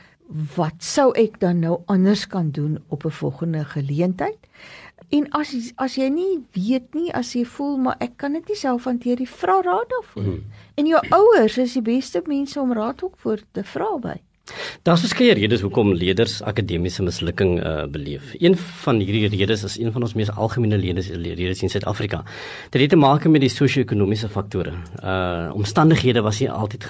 wat 0.56 0.84
sou 0.84 1.12
ek 1.16 1.40
dan 1.40 1.60
nou 1.64 1.80
anders 1.86 2.28
kan 2.28 2.52
doen 2.52 2.84
op 2.88 3.06
'n 3.06 3.12
volgende 3.12 3.66
geleentheid? 3.66 4.38
En 5.10 5.30
as 5.30 5.54
as 5.76 5.96
jy 5.96 6.10
nie 6.10 6.46
weet 6.52 6.94
nie, 6.94 7.14
as 7.14 7.34
jy 7.34 7.46
voel 7.46 7.78
maar 7.78 7.96
ek 8.00 8.18
kan 8.18 8.34
dit 8.34 8.48
nie 8.48 8.56
self 8.56 8.84
hanteer 8.84 9.20
nie, 9.20 9.30
vra 9.30 9.62
raad 9.62 9.90
daarvoor. 9.90 10.24
Mm. 10.24 10.44
En 10.76 10.86
jou 10.86 11.02
ouers 11.10 11.58
is 11.58 11.74
die 11.74 11.82
beste 11.82 12.22
mense 12.26 12.60
om 12.60 12.74
raad 12.74 13.04
ook 13.04 13.18
voor 13.18 13.40
te 13.52 13.64
vra 13.64 13.98
by. 13.98 14.18
Daar's 14.88 15.04
verskeie 15.04 15.34
redes 15.36 15.62
hoekom 15.62 15.92
leerders 15.94 16.40
akademiese 16.42 17.04
mislukking 17.04 17.58
uh, 17.60 17.86
beleef. 17.92 18.34
Een 18.40 18.56
van 18.58 19.00
hierdie 19.04 19.28
redes 19.28 19.64
is 19.68 19.78
een 19.80 19.92
van 19.92 20.06
ons 20.06 20.14
mees 20.16 20.32
algemene 20.32 20.78
redes 20.80 21.10
redes 21.10 21.64
in 21.66 21.70
Suid-Afrika. 21.70 22.24
Dit 22.72 22.82
het 22.82 22.90
te 22.90 23.00
maak 23.00 23.26
met 23.28 23.44
die 23.44 23.52
sosio-ekonomiese 23.52 24.30
faktore. 24.32 24.74
Uh 25.04 25.56
omstandighede 25.58 26.22
was 26.22 26.40
nie 26.40 26.50
altyd 26.52 26.86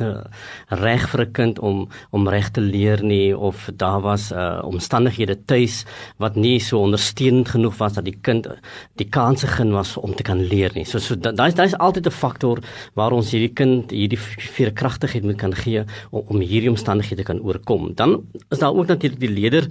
reg 0.82 1.08
vir 1.10 1.22
'n 1.22 1.32
kind 1.32 1.60
om 1.60 1.88
om 2.12 2.30
reg 2.30 2.50
te 2.52 2.62
leer 2.62 3.04
nie 3.04 3.38
of 3.38 3.70
daar 3.74 4.02
was 4.02 4.32
uh 4.32 4.62
omstandighede 4.64 5.38
tuis 5.46 5.86
wat 6.18 6.36
nie 6.36 6.60
so 6.60 6.80
ondersteunend 6.80 7.50
genoeg 7.50 7.78
was 7.78 7.94
dat 7.94 8.06
die 8.06 8.18
kind 8.22 8.48
die 8.96 9.10
kanse 9.10 9.48
gen 9.48 9.72
was 9.72 9.98
om 9.98 10.16
te 10.16 10.24
kan 10.24 10.42
leer 10.42 10.72
nie. 10.74 10.86
So 10.86 11.00
so 11.00 11.16
daai 11.16 11.52
daai 11.54 11.68
is 11.68 11.78
altyd 11.78 12.08
'n 12.08 12.12
faktor 12.12 12.60
waar 12.94 13.12
ons 13.12 13.32
hierdie 13.32 13.54
kind 13.54 13.92
hierdie 13.92 14.20
veerkragtigheid 14.20 15.24
moet 15.24 15.38
kan 15.38 15.54
gee 15.54 15.84
om, 16.12 16.24
om 16.28 16.40
hierdie 16.40 16.70
omstandighede 16.70 17.24
kan 17.24 17.40
oorkom. 17.48 17.92
Dan 17.96 18.18
is 18.50 18.60
daar 18.60 18.76
ook 18.76 18.88
natuurlik 18.88 19.20
die 19.20 19.32
leier 19.32 19.68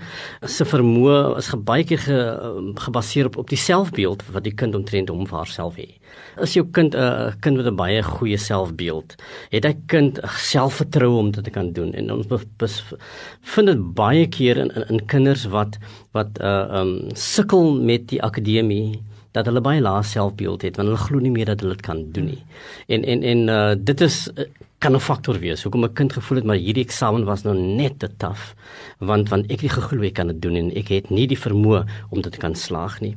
se 0.46 0.64
vermoë 0.64 1.36
is 1.40 1.50
baie 1.68 1.84
keer 1.84 2.02
ge, 2.02 2.18
gebaseer 2.86 3.30
op 3.30 3.36
op 3.44 3.52
die 3.52 3.60
selfbeeld 3.60 4.24
wat 4.32 4.44
die 4.44 4.54
kind 4.54 4.74
omtrent 4.74 5.12
hom 5.12 5.26
vir 5.28 5.38
haarself 5.42 5.78
het. 5.80 5.94
As 6.40 6.54
jou 6.56 6.64
kind 6.72 6.94
'n 6.94 6.98
uh, 6.98 7.32
kind 7.40 7.56
met 7.56 7.66
'n 7.66 7.76
baie 7.76 8.02
goeie 8.02 8.38
selfbeeld, 8.38 9.16
het 9.50 9.64
hy 9.64 9.74
kind 9.86 10.20
selfvertroue 10.24 11.18
om 11.18 11.30
dit 11.30 11.44
te 11.44 11.50
kan 11.50 11.72
doen. 11.72 11.92
En 11.94 12.10
ons 12.12 12.26
vind 13.40 13.66
dit 13.66 13.94
baie 13.94 14.26
keer 14.26 14.56
in, 14.56 14.70
in 14.70 14.84
in 14.88 15.06
kinders 15.06 15.44
wat 15.52 15.78
wat 16.12 16.40
uh 16.40 16.80
um 16.80 17.10
sukkel 17.14 17.74
met 17.80 18.08
die 18.08 18.22
akademie 18.22 19.02
dat 19.36 19.46
hulle 19.46 19.60
baie 19.60 19.80
lae 19.80 20.02
selfbeeld 20.02 20.62
het 20.62 20.76
want 20.76 20.88
hulle 20.88 21.04
glo 21.06 21.20
nie 21.20 21.34
meer 21.34 21.50
dat 21.52 21.60
hulle 21.60 21.76
dit 21.76 21.86
kan 21.88 22.04
doen 22.12 22.30
nie. 22.32 22.42
En 22.88 23.04
en 23.04 23.22
en 23.22 23.48
uh, 23.48 23.74
dit 23.78 24.00
is 24.00 24.28
kan 24.86 24.94
'n 24.94 25.02
faktor 25.02 25.38
wees 25.42 25.62
hoekom 25.64 25.84
'n 25.84 25.94
kind 25.98 26.12
gevoel 26.12 26.38
het 26.38 26.46
maar 26.46 26.62
hierdie 26.62 26.84
eksamen 26.84 27.24
was 27.24 27.42
nou 27.42 27.56
net 27.58 27.98
te 27.98 28.08
taaf 28.16 28.54
want 28.98 29.28
want 29.28 29.50
ek 29.50 29.60
het 29.66 29.72
geglo 29.72 30.02
ek 30.06 30.14
kan 30.14 30.28
dit 30.30 30.40
doen 30.40 30.56
en 30.56 30.68
ek 30.78 30.88
het 30.88 31.10
nie 31.10 31.26
die 31.26 31.38
vermoë 31.38 31.84
om 32.10 32.22
dit 32.22 32.32
te 32.32 32.38
kan 32.38 32.54
slaag 32.54 33.00
nie. 33.00 33.14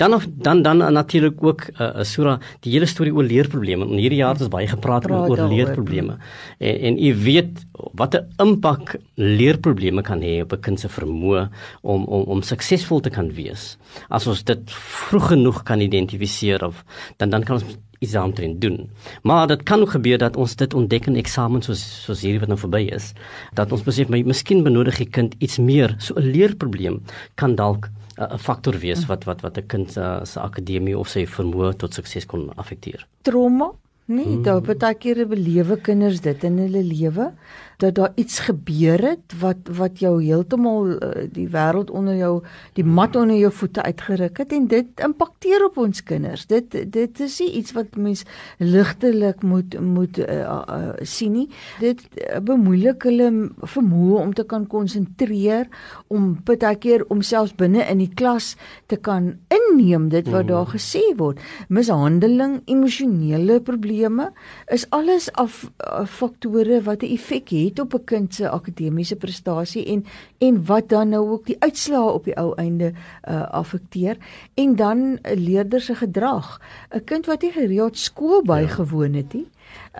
Dan 0.00 0.14
of 0.14 0.26
dan 0.28 0.62
dan 0.62 0.78
natuurlik 0.78 1.42
ook 1.42 1.68
'n 1.68 1.82
uh, 1.82 1.98
uh, 2.00 2.04
sura 2.04 2.38
die 2.60 2.72
hele 2.72 2.86
storie 2.86 3.12
oor 3.12 3.24
leerprobleme. 3.24 3.84
In 3.84 3.98
hierdie 3.98 4.18
jaar 4.22 4.32
het 4.32 4.40
ons 4.40 4.50
baie 4.50 4.66
gepraat 4.66 5.02
Praat 5.02 5.28
oor 5.28 5.48
leerprobleme. 5.48 6.16
En 6.58 6.78
en 6.80 6.98
u 6.98 7.14
weet 7.14 7.66
wat 7.94 8.14
'n 8.14 8.26
impak 8.36 8.96
leerprobleme 9.14 10.02
kan 10.02 10.20
hê 10.20 10.42
op 10.42 10.52
'n 10.52 10.60
kind 10.60 10.80
se 10.80 10.88
vermoë 10.88 11.48
om 11.82 12.04
om 12.04 12.22
om 12.22 12.42
suksesvol 12.42 13.00
te 13.00 13.10
kan 13.10 13.32
wees. 13.34 13.78
As 14.08 14.26
ons 14.26 14.44
dit 14.44 14.70
vroeg 14.70 15.28
genoeg 15.28 15.62
kan 15.62 15.80
identifiseer 15.80 16.64
of 16.64 16.84
dan 17.16 17.30
dan 17.30 17.44
kan 17.44 17.54
ons 17.54 17.76
iets 17.98 18.12
daaromtrent 18.12 18.60
doen. 18.60 18.90
Maar 19.22 19.46
dit 19.46 19.62
kan 19.62 19.80
ook 19.80 19.90
gebeur 19.90 20.18
dat 20.18 20.36
ons 20.36 20.56
dit 20.56 20.74
ontdek 20.74 21.06
in 21.06 21.16
eksamens 21.16 21.66
soos 21.66 21.84
soos 22.04 22.20
hierdie 22.20 22.40
wat 22.40 22.48
nou 22.48 22.58
verby 22.58 22.84
is, 22.94 23.12
dat 23.54 23.72
ons 23.72 23.82
besef 23.82 24.08
maar 24.08 24.24
miskien 24.24 24.62
benodig 24.62 24.96
die 25.02 25.10
kind 25.10 25.34
iets 25.38 25.58
meer. 25.58 25.94
So 25.98 26.14
'n 26.14 26.30
leerprobleem 26.30 27.02
kan 27.34 27.54
dalk 27.54 27.90
'n 28.18 28.38
faktor 28.38 28.78
wees 28.78 29.06
wat 29.06 29.24
wat 29.24 29.40
wat 29.40 29.58
'n 29.58 29.66
kind 29.66 29.96
uh, 29.96 30.24
se 30.24 30.40
akademie 30.40 30.98
of 30.98 31.08
sy 31.08 31.26
vermoë 31.26 31.76
tot 31.76 31.94
sukses 31.94 32.26
kon 32.26 32.50
affekteer. 32.56 33.06
Trauma? 33.22 33.72
Nee, 34.04 34.24
hmm. 34.24 34.42
daar 34.42 34.60
baie 34.60 34.94
keer 34.94 35.26
belewe 35.28 35.76
kinders 35.76 36.20
dit 36.20 36.44
in 36.44 36.58
hulle 36.58 36.82
lewe 36.82 37.32
dat 37.78 37.94
daar 37.94 38.12
iets 38.18 38.38
gebeur 38.38 38.98
het 38.98 39.34
wat 39.38 39.68
wat 39.78 40.00
jou 40.02 40.16
heeltemal 40.22 40.88
uh, 40.90 41.26
die 41.32 41.46
wêreld 41.52 41.90
onder 41.94 42.16
jou 42.18 42.32
die 42.74 42.84
mat 42.84 43.16
onder 43.16 43.36
jou 43.38 43.52
voete 43.54 43.82
uitgeruk 43.82 44.38
het 44.42 44.52
en 44.52 44.66
dit 44.66 45.02
impakteer 45.04 45.64
op 45.64 45.78
ons 45.78 46.02
kinders. 46.02 46.46
Dit 46.50 46.74
dit 46.92 47.20
is 47.20 47.38
nie 47.38 47.50
iets 47.60 47.72
wat 47.76 47.94
mens 47.96 48.24
ligtelik 48.58 49.42
moet 49.42 49.78
moet 49.80 50.18
uh, 50.18 50.40
uh, 50.58 50.90
sien 51.02 51.32
nie. 51.32 51.46
Dit 51.78 52.02
bemoeilik 52.42 53.06
hulle 53.06 53.30
vermoë 53.62 54.18
om 54.24 54.34
te 54.34 54.42
kan 54.48 54.66
konsentreer, 54.66 55.68
om 56.08 56.34
baie 56.44 56.74
keer 56.82 57.04
om 57.12 57.22
selfs 57.22 57.54
binne 57.54 57.86
in 57.86 58.02
die 58.02 58.10
klas 58.10 58.56
te 58.90 58.96
kan 58.96 59.36
inneem 59.54 60.08
dit 60.10 60.26
wat 60.34 60.48
daar 60.50 60.66
mm. 60.66 60.74
gesê 60.74 61.04
word. 61.20 61.38
Mishandeling, 61.68 62.58
emosionele 62.66 63.60
probleme 63.62 64.32
is 64.66 64.88
alles 64.90 65.30
af 65.38 65.62
uh, 65.62 66.02
faktore 66.06 66.82
wat 66.82 67.06
'n 67.06 67.14
effek 67.14 67.54
het 67.54 67.67
het 67.68 67.80
op 67.80 67.94
'n 67.94 68.04
kind 68.04 68.34
se 68.34 68.48
akademiese 68.48 69.16
prestasie 69.16 69.84
en 69.86 70.04
en 70.38 70.64
wat 70.64 70.88
dan 70.88 71.08
nou 71.08 71.30
ook 71.30 71.46
die 71.46 71.56
uitslae 71.58 72.12
op 72.12 72.24
die 72.24 72.36
ou 72.36 72.54
einde 72.54 72.92
uh, 72.92 73.48
affekteer 73.50 74.16
en 74.54 74.76
dan 74.76 74.98
'n 74.98 75.20
leerder 75.34 75.80
se 75.80 75.94
gedrag. 75.94 76.60
'n 76.90 77.04
Kind 77.04 77.26
wat 77.26 77.42
nie 77.42 77.52
gereeld 77.52 77.98
skool 77.98 78.42
bygewoon 78.42 79.12
het 79.12 79.32
nie, 79.32 79.46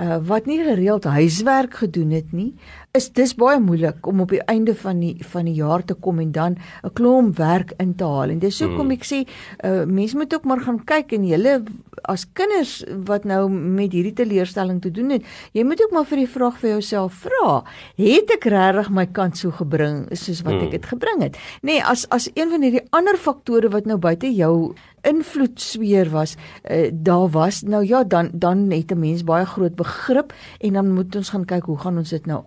uh, 0.00 0.18
wat 0.28 0.46
nie 0.46 0.60
gereeld 0.64 1.04
huiswerk 1.04 1.74
gedoen 1.74 2.10
het 2.10 2.32
nie, 2.32 2.54
is 2.96 3.10
dis 3.12 3.34
baie 3.38 3.60
moeilik 3.60 4.06
om 4.08 4.22
op 4.24 4.32
die 4.32 4.42
einde 4.50 4.74
van 4.74 5.00
die 5.02 5.14
van 5.32 5.48
die 5.48 5.54
jaar 5.58 5.84
te 5.84 5.94
kom 5.94 6.18
en 6.22 6.32
dan 6.32 6.56
'n 6.84 6.92
klomp 6.92 7.36
werk 7.36 7.72
in 7.78 7.94
te 7.94 8.04
haal. 8.04 8.30
En 8.30 8.38
dis 8.38 8.60
hoekom 8.60 8.86
mm. 8.86 8.96
ek 8.96 9.04
sê 9.04 9.18
uh, 9.64 9.84
mense 9.84 10.16
moet 10.16 10.34
ook 10.34 10.44
maar 10.44 10.60
gaan 10.60 10.84
kyk 10.84 11.12
en 11.12 11.26
julle 11.26 11.62
as 12.02 12.24
kinders 12.32 12.84
wat 13.06 13.24
nou 13.24 13.48
met 13.50 13.92
hierdie 13.92 14.14
teleurstelling 14.14 14.80
te 14.80 14.90
doen 14.90 15.10
het, 15.10 15.22
jy 15.52 15.64
moet 15.64 15.82
ook 15.82 15.92
maar 15.92 16.06
vir 16.06 16.22
die 16.22 16.30
vraag 16.30 16.58
vir 16.58 16.70
jouself 16.70 17.24
vra, 17.24 17.64
het 17.96 18.30
ek 18.30 18.44
regtig 18.44 18.90
my 18.90 19.06
kant 19.06 19.36
so 19.36 19.50
gebring 19.50 20.06
soos 20.12 20.42
wat 20.46 20.62
ek 20.62 20.70
dit 20.70 20.86
gebring 20.86 21.22
het? 21.22 21.36
Nee, 21.62 21.82
as 21.82 22.06
as 22.14 22.30
een 22.34 22.50
van 22.50 22.62
hierdie 22.62 22.86
ander 22.90 23.16
faktore 23.16 23.68
wat 23.68 23.86
nou 23.86 23.98
buite 23.98 24.30
jou 24.34 24.74
invloed 25.06 25.60
sweer 25.62 26.10
was, 26.10 26.34
uh, 26.70 26.88
daar 26.92 27.28
was 27.30 27.62
nou 27.62 27.84
ja, 27.86 28.04
dan 28.04 28.30
dan 28.32 28.70
het 28.70 28.90
'n 28.92 28.98
mens 28.98 29.24
baie 29.24 29.46
groot 29.46 29.74
begrip 29.88 30.36
en 30.60 30.78
dan 30.80 30.94
moet 30.94 31.16
ons 31.16 31.34
gaan 31.34 31.48
kyk 31.48 31.72
hoe 31.72 31.80
gaan 31.86 31.98
ons 32.04 32.16
dit 32.16 32.30
nou 32.30 32.44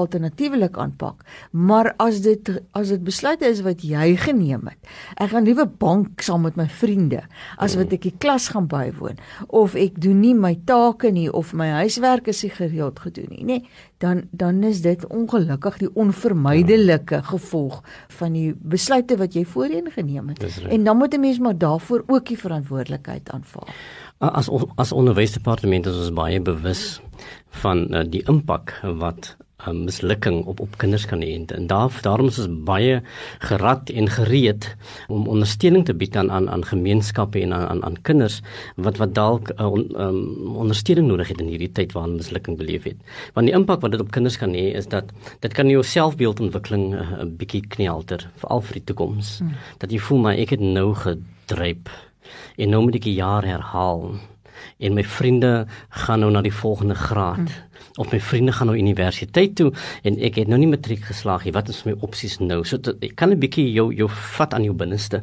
alternatiefelik 0.00 0.78
aanpak. 0.78 1.24
Maar 1.50 1.92
as 2.00 2.20
dit 2.24 2.50
as 2.76 2.92
dit 2.92 3.02
besluite 3.04 3.48
is 3.48 3.62
wat 3.66 3.84
jy 3.84 4.14
geneem 4.20 4.70
het, 4.70 4.78
ek 5.20 5.34
gaan 5.34 5.46
liewe 5.48 5.66
bank 5.82 6.24
saam 6.24 6.46
met 6.46 6.58
my 6.60 6.66
vriende 6.80 7.22
as 7.60 7.76
wat 7.78 7.92
ek 7.96 8.06
die 8.08 8.14
klas 8.22 8.50
gaan 8.54 8.68
bywoon 8.70 9.20
of 9.48 9.76
ek 9.78 10.00
doen 10.02 10.22
nie 10.22 10.34
my 10.36 10.54
take 10.68 11.12
nie 11.14 11.28
of 11.28 11.52
my 11.56 11.68
huiswerk 11.82 12.30
is 12.32 12.42
nie 12.46 12.52
gereeld 12.54 13.00
gedoen 13.04 13.30
nie, 13.34 13.44
nê, 13.46 13.58
dan 14.00 14.24
dan 14.32 14.62
is 14.64 14.82
dit 14.84 15.04
ongelukkig 15.10 15.80
die 15.84 15.92
onvermydelike 16.04 17.22
gevolg 17.32 17.82
van 18.20 18.36
die 18.36 18.50
besluite 18.54 19.18
wat 19.20 19.36
jy 19.36 19.44
voorheen 19.44 19.90
geneem 19.92 20.32
het. 20.32 20.46
En 20.68 20.84
dan 20.84 20.96
moet 20.96 21.14
'n 21.14 21.20
mens 21.20 21.38
maar 21.38 21.58
daarvoor 21.58 22.04
ook 22.06 22.26
die 22.26 22.38
verantwoordelikheid 22.38 23.30
aanvaar. 23.30 23.68
As 24.20 24.50
as 24.76 24.90
onderwysdepartement 24.92 25.86
is 25.88 25.96
ons 25.96 26.10
baie 26.12 26.40
bewus 26.44 27.00
van 27.62 27.86
uh, 27.88 28.02
die 28.04 28.20
impak 28.28 28.74
wat 29.00 29.30
'n 29.64 29.70
um, 29.70 29.78
mislukking 29.84 30.44
op 30.44 30.60
op 30.60 30.76
kinders 30.76 31.06
kan 31.08 31.22
hê 31.24 31.30
en 31.36 31.66
daar 31.66 31.88
daarom 32.04 32.28
is 32.28 32.38
ons 32.38 32.64
baie 32.68 33.00
gerad 33.38 33.90
en 33.90 34.08
gereed 34.08 34.76
om 35.08 35.24
ondersteuning 35.28 35.84
te 35.84 35.94
bied 35.94 36.16
aan 36.16 36.30
aan 36.30 36.50
aan 36.50 36.64
gemeenskappe 36.64 37.40
en 37.40 37.52
aan 37.52 37.66
aan, 37.68 37.84
aan 37.84 37.96
kinders 38.02 38.42
wat 38.76 38.96
wat 38.96 39.14
dalk 39.14 39.52
uh, 39.56 39.72
on, 39.72 39.88
um, 39.96 40.56
ondersteuning 40.56 41.08
nodig 41.08 41.28
het 41.28 41.40
in 41.40 41.48
hierdie 41.48 41.72
tyd 41.72 41.92
waarin 41.92 42.20
mislukking 42.20 42.60
beleef 42.60 42.84
het. 42.84 43.00
Want 43.32 43.46
die 43.46 43.56
impak 43.56 43.80
wat 43.80 43.96
dit 43.96 44.00
op 44.00 44.10
kinders 44.10 44.36
kan 44.36 44.52
hê 44.52 44.76
is 44.76 44.86
dat 44.86 45.12
dit 45.40 45.52
kan 45.52 45.68
jou 45.68 45.82
selfbeeldontwikkeling 45.82 46.92
uh, 46.92 47.00
'n 47.00 47.26
uh, 47.26 47.32
bietjie 47.40 47.64
knielter 47.68 48.28
veral 48.36 48.60
vir 48.60 48.72
die 48.72 48.84
toekoms. 48.84 49.38
Hmm. 49.38 49.56
Dat 49.78 49.90
jy 49.92 49.98
voel 49.98 50.18
maar 50.18 50.36
ek 50.36 50.50
het 50.50 50.60
nou 50.60 50.94
gedryp 50.94 51.88
en 52.56 52.70
nou 52.70 52.82
moet 52.82 52.94
ek 52.94 53.06
'n 53.06 53.20
jaar 53.20 53.44
herhaal 53.44 54.14
en 54.78 54.94
my 54.94 55.04
vriende 55.04 55.66
gaan 55.88 56.20
nou 56.20 56.30
na 56.30 56.42
die 56.42 56.52
volgende 56.52 56.94
graad. 56.94 57.48
Hmm 57.48 57.70
of 58.00 58.12
my 58.12 58.20
vriende 58.20 58.52
gaan 58.52 58.70
nou 58.70 58.78
universiteit 58.78 59.54
toe 59.58 59.70
en 60.08 60.18
ek 60.24 60.38
het 60.40 60.50
nou 60.50 60.58
nie 60.60 60.68
matriek 60.70 61.02
geslaag 61.04 61.44
nie. 61.44 61.54
Wat 61.56 61.68
is 61.72 61.82
my 61.84 61.94
opsies 62.06 62.38
nou? 62.40 62.62
So 62.64 62.78
ek 63.00 63.16
kan 63.16 63.30
'n 63.30 63.40
bietjie 63.40 63.72
jou 63.72 63.92
jou 63.94 64.08
vat 64.08 64.54
aan 64.54 64.64
jou 64.64 64.74
binneste. 64.74 65.22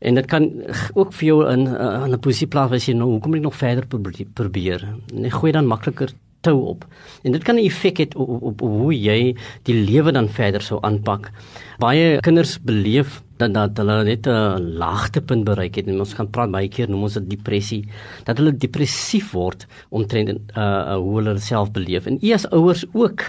En 0.00 0.14
dit 0.14 0.26
kan 0.26 0.50
ook 0.94 1.12
vir 1.12 1.26
jou 1.26 1.52
in 1.52 1.68
'n 1.68 2.12
'n 2.12 2.20
posisie 2.20 2.46
plaas 2.46 2.72
as 2.72 2.86
jy 2.86 2.94
nou 2.94 3.10
hoekom 3.10 3.34
ek 3.34 3.42
nog 3.42 3.56
verder 3.56 3.86
probeer. 4.34 4.94
Net 5.12 5.32
gooi 5.32 5.52
dan 5.52 5.66
makliker 5.66 6.10
tou 6.44 6.56
op. 6.74 6.86
En 7.24 7.32
dit 7.32 7.44
kan 7.44 7.56
'n 7.56 7.64
effek 7.64 7.98
hê 7.98 8.06
op, 8.14 8.28
op, 8.28 8.62
op 8.62 8.70
hoe 8.80 8.94
jy 8.94 9.36
die 9.62 9.78
lewe 9.90 10.12
dan 10.12 10.28
verder 10.28 10.62
sou 10.62 10.78
aanpak. 10.82 11.30
Baie 11.78 12.20
kinders 12.20 12.58
beleef 12.62 13.22
dat 13.36 13.54
dat 13.54 13.78
hulle 13.78 14.04
net 14.04 14.26
'n 14.26 14.76
laagtepunt 14.78 15.44
bereik 15.44 15.74
het 15.74 15.86
en 15.86 15.98
ons 15.98 16.14
gaan 16.14 16.30
praat 16.30 16.50
baie 16.50 16.68
keer 16.68 16.88
noem 16.88 17.02
ons 17.02 17.14
dit 17.14 17.30
depressie 17.30 17.82
dat 18.24 18.38
hulle 18.38 18.52
depressief 18.56 19.32
word 19.32 19.66
omtrent 19.90 20.28
uh, 20.30 20.62
uh 20.62 20.96
hoe 20.96 21.16
hulle 21.18 21.38
self 21.38 21.72
beleef 21.72 22.06
en 22.06 22.18
as 22.34 22.46
ouers 22.50 22.84
ook 22.92 23.20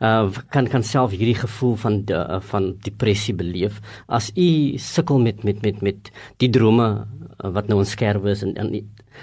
uh 0.00 0.30
kan 0.50 0.66
kan 0.66 0.82
self 0.82 1.10
hierdie 1.10 1.38
gevoel 1.38 1.76
van 1.76 2.04
de, 2.04 2.14
uh, 2.14 2.40
van 2.40 2.74
depressie 2.82 3.34
beleef 3.34 3.80
as 4.08 4.32
u 4.36 4.78
sukkel 4.78 5.18
met 5.20 5.44
met 5.44 5.62
met 5.62 5.80
met 5.82 6.10
die 6.36 6.50
drome 6.50 7.06
uh, 7.44 7.50
wat 7.52 7.68
nou 7.68 7.78
onskerwe 7.78 8.30
is 8.30 8.42
en, 8.42 8.54
en 8.54 8.74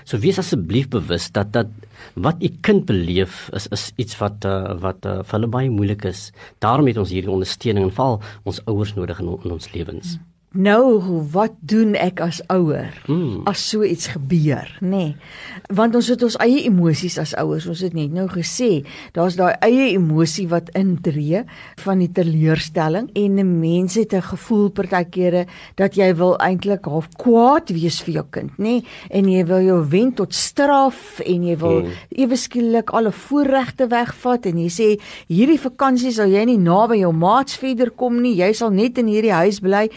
so 0.03 0.20
wees 0.24 0.39
asseblief 0.41 0.89
bewus 0.89 1.29
dat 1.36 1.53
dat 1.53 1.68
wat 2.15 2.41
u 2.44 2.50
kind 2.62 2.86
beleef 2.86 3.50
is 3.53 3.68
is 3.75 3.91
iets 3.96 4.18
wat 4.22 4.46
uh, 4.46 4.75
wat 4.79 5.06
uh, 5.06 5.20
vir 5.24 5.38
hulle 5.38 5.51
baie 5.58 5.70
moeilik 5.70 6.06
is 6.10 6.32
daarom 6.60 6.88
het 6.88 6.98
ons 6.98 7.13
hierdie 7.13 7.34
ondersteuning 7.34 7.89
en 7.89 7.96
val 8.01 8.20
ons 8.44 8.62
ouers 8.65 8.96
nodig 8.96 9.20
in, 9.20 9.32
in 9.44 9.56
ons 9.60 9.72
lewens 9.74 10.15
hmm. 10.15 10.27
Nou, 10.50 10.98
wat 11.29 11.53
doen 11.62 11.91
ek 11.94 12.24
as 12.25 12.39
ouer 12.50 12.89
hmm. 13.06 13.44
as 13.46 13.62
so 13.70 13.86
iets 13.86 14.08
gebeur, 14.15 14.65
nê? 14.82 14.89
Nee. 14.89 15.68
Want 15.77 15.94
ons 15.94 16.08
het 16.10 16.24
ons 16.25 16.38
eie 16.41 16.63
emosies 16.65 17.20
as 17.22 17.36
ouers, 17.38 17.68
ons 17.70 17.84
het 17.86 17.94
net 17.94 18.10
nou 18.15 18.25
gesê, 18.32 18.79
daar's 19.13 19.38
daai 19.38 19.53
eie 19.68 19.91
emosie 19.91 20.48
wat 20.50 20.72
intree 20.74 21.44
van 21.84 22.01
die 22.01 22.10
teleurstelling 22.10 23.12
en 23.13 23.38
'n 23.38 23.60
mens 23.60 23.94
het 23.94 24.13
'n 24.18 24.25
gevoel 24.25 24.72
partykeere 24.74 25.46
dat 25.77 25.94
jy 25.94 26.15
wil 26.15 26.34
eintlik 26.41 26.86
half 26.86 27.13
kwaad 27.13 27.70
wees 27.70 28.01
vir 28.01 28.13
jou 28.13 28.25
kind, 28.32 28.58
nê? 28.58 28.82
Nee. 28.82 28.84
En 29.12 29.29
jy 29.29 29.46
wil 29.46 29.62
jou 29.62 29.86
wen 29.86 30.13
tot 30.13 30.34
straf 30.34 31.20
en 31.20 31.44
jy 31.44 31.58
wil 31.58 31.82
hmm. 31.82 31.91
ewe 32.10 32.36
skielik 32.36 32.89
alle 32.89 33.12
voorregte 33.12 33.88
wegvat 33.88 34.46
en 34.46 34.58
jy 34.58 34.70
sê 34.70 35.00
hierdie 35.27 35.62
vakansie 35.62 36.12
sal 36.12 36.27
jy 36.27 36.46
nie 36.46 36.58
naby 36.58 36.98
jou 36.98 37.13
maats 37.13 37.56
verder 37.56 37.91
kom 37.91 38.22
nie, 38.22 38.34
jy 38.36 38.53
sal 38.53 38.72
net 38.72 38.98
in 38.98 39.06
hierdie 39.06 39.34
huis 39.34 39.60
bly 39.60 39.89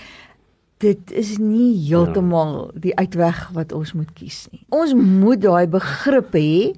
dit 0.82 1.12
is 1.14 1.36
nie 1.38 1.70
heeltemal 1.86 2.70
die 2.82 2.94
uitweg 2.98 3.38
wat 3.56 3.72
ons 3.76 3.92
moet 3.96 4.10
kies 4.18 4.44
nie. 4.50 4.62
Ons 4.74 4.94
moet 4.98 5.40
daai 5.42 5.66
begrip 5.70 6.34
hê 6.34 6.72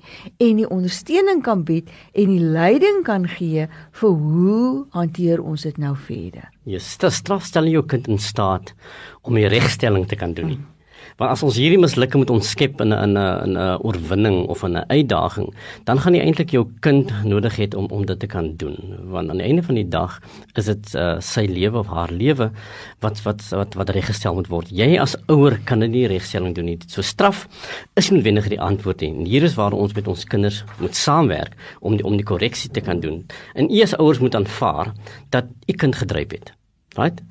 en 0.45 0.61
die 0.61 0.69
ondersteuning 0.69 1.41
kan 1.47 1.65
bied 1.69 1.89
en 2.13 2.33
die 2.33 2.43
leiding 2.43 3.03
kan 3.09 3.27
gee 3.37 3.67
vir 4.01 4.19
hoe 4.27 4.85
hanteer 4.97 5.43
ons 5.43 5.65
dit 5.65 5.81
nou 5.81 5.95
verder. 5.97 6.51
Jy 6.69 6.77
yes, 6.79 6.93
straf 7.17 7.49
stel 7.49 7.69
jou 7.73 7.85
kind 7.89 8.09
in 8.09 8.21
staat 8.21 8.75
om 9.25 9.41
die 9.41 9.49
regstelling 9.49 10.09
te 10.09 10.21
kan 10.21 10.37
doen. 10.37 10.57
Hmm. 10.57 10.74
Want 11.21 11.31
as 11.31 11.43
ons 11.47 11.55
hierdie 11.61 11.79
mislukking 11.79 12.25
moet 12.25 12.33
ontskep 12.35 12.81
in 12.83 12.93
'n 12.93 13.15
'n 13.15 13.55
'n 13.55 13.79
oorwinning 13.87 14.47
of 14.49 14.65
'n 14.65 14.83
uitdaging, 14.91 15.55
dan 15.85 15.99
gaan 15.99 16.15
jy 16.15 16.21
eintlik 16.21 16.51
jou 16.51 16.67
kind 16.81 17.13
nodig 17.25 17.57
hê 17.57 17.75
om 17.77 17.87
om 17.91 18.05
dit 18.07 18.19
te 18.19 18.27
kan 18.27 18.57
doen. 18.57 18.77
Want 19.11 19.31
aan 19.31 19.39
die 19.39 19.47
einde 19.47 19.63
van 19.63 19.75
die 19.75 19.89
dag 19.89 20.21
is 20.55 20.65
dit 20.65 20.95
uh, 20.95 21.21
sy 21.21 21.47
lewe 21.47 21.79
of 21.79 21.87
haar 21.87 22.11
lewe 22.11 22.51
wat 23.01 23.23
wat 23.23 23.49
wat 23.51 23.75
wat 23.75 23.91
reggestel 23.91 24.35
moet 24.35 24.49
word. 24.49 24.69
Jy 24.71 24.99
as 24.99 25.17
ouer 25.29 25.59
kan 25.65 25.79
dit 25.79 25.91
nie 25.91 26.07
regstelling 26.07 26.55
doen 26.55 26.65
nie. 26.65 26.79
So 26.87 27.03
straf 27.03 27.47
is 27.95 28.11
nie 28.11 28.19
noodwendig 28.19 28.49
die 28.49 28.61
antwoord 28.61 29.01
nie. 29.01 29.15
En 29.15 29.25
hier 29.25 29.43
is 29.43 29.55
waar 29.55 29.73
ons 29.73 29.95
met 29.95 30.09
ons 30.09 30.25
kinders 30.25 30.65
moet 30.81 30.95
saamwerk 30.95 31.55
om 31.81 31.97
die, 31.97 32.05
om 32.05 32.17
die 32.17 32.27
korreksie 32.27 32.71
te 32.71 32.81
kan 32.81 33.01
doen. 33.01 33.25
En 33.55 33.71
u 33.71 33.83
as 33.83 33.97
ouers 33.97 34.19
moet 34.19 34.35
aanvaar 34.35 34.93
dat 35.31 35.45
u 35.67 35.73
kind 35.73 35.95
gedryf 35.95 36.31
het. 36.31 36.53
Right? 36.95 37.23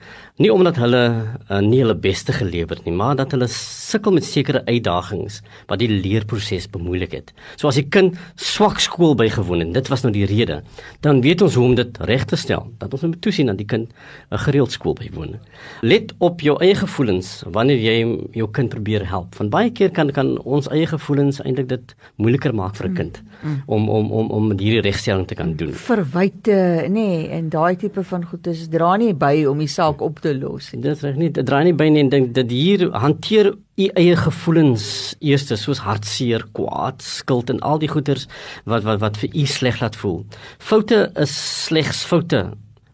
Nie 0.42 0.50
omdat 0.50 0.80
hulle 0.82 1.02
uh, 1.14 1.60
nie 1.62 1.84
hulle 1.84 1.94
beste 1.94 2.34
gelewer 2.34 2.80
het 2.80 2.88
nie, 2.88 2.96
maar 2.98 3.14
dat 3.20 3.36
hulle 3.36 3.46
sukkel 3.54 4.16
met 4.16 4.26
sekere 4.26 4.64
uitdagings 4.66 5.44
wat 5.70 5.78
die 5.78 5.90
leerproses 5.92 6.66
bemoeilik 6.74 7.12
het. 7.14 7.28
So 7.54 7.70
as 7.70 7.78
die 7.78 7.86
kind 7.86 8.18
swak 8.42 8.82
skool 8.82 9.14
bygewoon 9.20 9.62
het, 9.62 9.76
dit 9.76 9.92
was 9.94 10.02
nou 10.02 10.10
die 10.16 10.26
rede, 10.26 10.64
dan 11.06 11.22
weet 11.22 11.44
ons 11.46 11.54
hoe 11.60 11.68
om 11.68 11.76
dit 11.78 12.00
reg 12.10 12.26
te 12.26 12.40
stel. 12.40 12.66
Dat 12.82 12.96
ons 12.98 13.04
moet 13.06 13.20
toesien 13.22 13.52
dat 13.52 13.60
die 13.62 13.68
kind 13.70 13.94
'n 14.32 14.42
gereeld 14.48 14.72
skool 14.72 14.96
bywoon. 14.98 15.38
Let 15.82 16.16
op 16.18 16.42
jou 16.42 16.58
eie 16.66 16.76
gevoelens 16.76 17.44
wanneer 17.46 17.78
jy 17.78 18.18
jou 18.34 18.50
kind 18.52 18.70
probeer 18.70 19.06
help. 19.06 19.36
Van 19.36 19.50
baie 19.50 19.70
keer 19.70 19.92
kan 19.92 20.12
kan 20.12 20.42
ons 20.42 20.68
eie 20.70 20.88
gevoelens 20.88 21.44
eintlik 21.46 21.70
dit 21.70 21.96
moeiliker 22.18 22.56
maak 22.56 22.76
vir 22.76 22.90
'n 22.90 22.94
kind 22.96 23.22
mm, 23.22 23.50
mm. 23.50 23.64
om 23.68 23.90
om 23.90 24.12
om 24.12 24.32
om 24.32 24.50
hierdie 24.50 24.82
regstelling 24.82 25.28
te 25.28 25.36
kan 25.36 25.56
doen. 25.56 25.74
Verwyte, 25.74 26.90
nê, 26.90 26.90
nee, 26.90 27.30
en 27.30 27.50
daai 27.50 27.76
tipe 27.76 28.04
van 28.04 28.26
goedes 28.26 28.68
dra 28.70 28.98
nie 28.98 29.14
by 29.14 29.46
om 29.46 29.60
die 29.60 29.68
saak 29.68 30.02
op 30.02 30.23
te 30.24 30.34
los. 30.38 30.72
Dit 30.72 31.04
reg 31.04 31.20
nie, 31.20 31.30
dit 31.34 31.46
draai 31.46 31.64
nie 31.68 31.76
by 31.78 31.90
nie 31.92 32.04
en 32.06 32.12
dink 32.12 32.34
dat 32.38 32.52
hier 32.54 32.88
hanteer 33.04 33.52
u 33.54 33.88
eie 34.00 34.16
gevoelens 34.20 34.86
eers 35.20 35.48
soos 35.60 35.84
hartseer, 35.84 36.46
kwaad, 36.58 37.04
skuld 37.04 37.52
en 37.54 37.62
al 37.66 37.82
die 37.84 37.92
goeters 37.92 38.28
wat 38.70 38.86
wat 38.88 39.02
wat 39.04 39.20
vir 39.22 39.34
u 39.34 39.48
sleg 39.50 39.82
laat 39.84 39.98
voel. 40.00 40.22
Foute 40.60 41.08
is 41.20 41.34
slegs 41.66 42.04
foute 42.10 42.46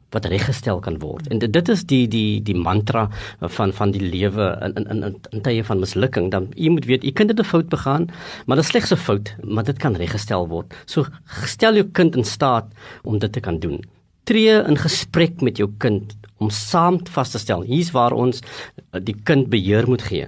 wat 0.10 0.26
reggestel 0.26 0.80
kan 0.82 0.98
word. 1.04 1.28
En 1.30 1.38
dit 1.40 1.70
is 1.70 1.84
die 1.86 2.08
die 2.10 2.42
die 2.42 2.58
mantra 2.58 3.06
van 3.60 3.74
van 3.78 3.94
die 3.94 4.02
lewe 4.02 4.50
in 4.66 4.74
in 4.82 5.04
in 5.06 5.20
in 5.30 5.46
tye 5.46 5.64
van 5.64 5.84
mislukking. 5.84 6.32
Dan 6.34 6.50
u 6.58 6.74
moet 6.74 6.90
weet, 6.90 7.06
u 7.06 7.12
kind 7.12 7.30
het 7.30 7.40
'n 7.40 7.52
fout 7.52 7.70
begaan, 7.70 8.10
maar 8.46 8.58
dit 8.58 8.66
is 8.66 8.72
slegs 8.72 8.92
'n 8.92 8.98
fout, 8.98 9.36
maar 9.44 9.64
dit 9.64 9.78
kan 9.78 9.96
reggestel 9.96 10.48
word. 10.48 10.74
So 10.86 11.06
stel 11.46 11.74
jou 11.74 11.86
kind 11.92 12.16
in 12.16 12.26
staat 12.26 12.66
om 13.04 13.20
dit 13.20 13.32
te 13.32 13.40
kan 13.40 13.60
doen 13.60 13.80
tree 14.30 14.54
in 14.62 14.78
gesprek 14.78 15.42
met 15.42 15.58
jou 15.58 15.70
kind 15.82 16.14
om 16.40 16.50
saam 16.50 17.00
vas 17.16 17.32
te 17.34 17.42
stel 17.42 17.64
hier's 17.68 17.94
waar 17.96 18.16
ons 18.16 18.42
die 19.06 19.16
kind 19.28 19.50
beheer 19.52 19.88
moet 19.88 20.04
gee. 20.08 20.28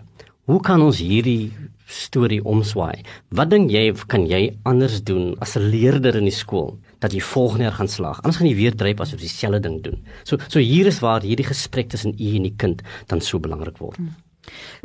Hoe 0.50 0.60
kan 0.66 0.82
ons 0.84 1.00
hierdie 1.00 1.52
storie 1.92 2.42
omswaai? 2.48 3.04
Wat 3.38 3.52
dink 3.52 3.72
jy 3.72 3.92
kan 4.12 4.26
jy 4.28 4.42
anders 4.68 5.02
doen 5.04 5.36
as 5.40 5.56
'n 5.58 5.70
leerder 5.72 6.16
in 6.16 6.26
die 6.26 6.40
skool 6.44 6.78
dat 7.00 7.14
jy 7.14 7.22
volgende 7.22 7.64
jaar 7.64 7.80
gaan 7.80 7.88
slaag? 7.88 8.18
Anders 8.24 8.38
gaan 8.38 8.50
jy 8.50 8.56
weer 8.56 8.76
dryp 8.76 9.02
as 9.02 9.12
jy 9.12 9.18
dieselfde 9.18 9.60
ding 9.60 9.82
doen. 9.84 10.04
So 10.24 10.38
so 10.48 10.60
hier 10.60 10.88
is 10.88 11.00
waar 11.00 11.22
hierdie 11.22 11.48
gesprek 11.48 11.90
tussen 11.90 12.16
u 12.20 12.36
en 12.36 12.44
die 12.44 12.56
kind 12.58 12.82
dan 13.08 13.22
so 13.22 13.40
belangrik 13.40 13.78
word. 13.78 13.98
Hmm 13.98 14.16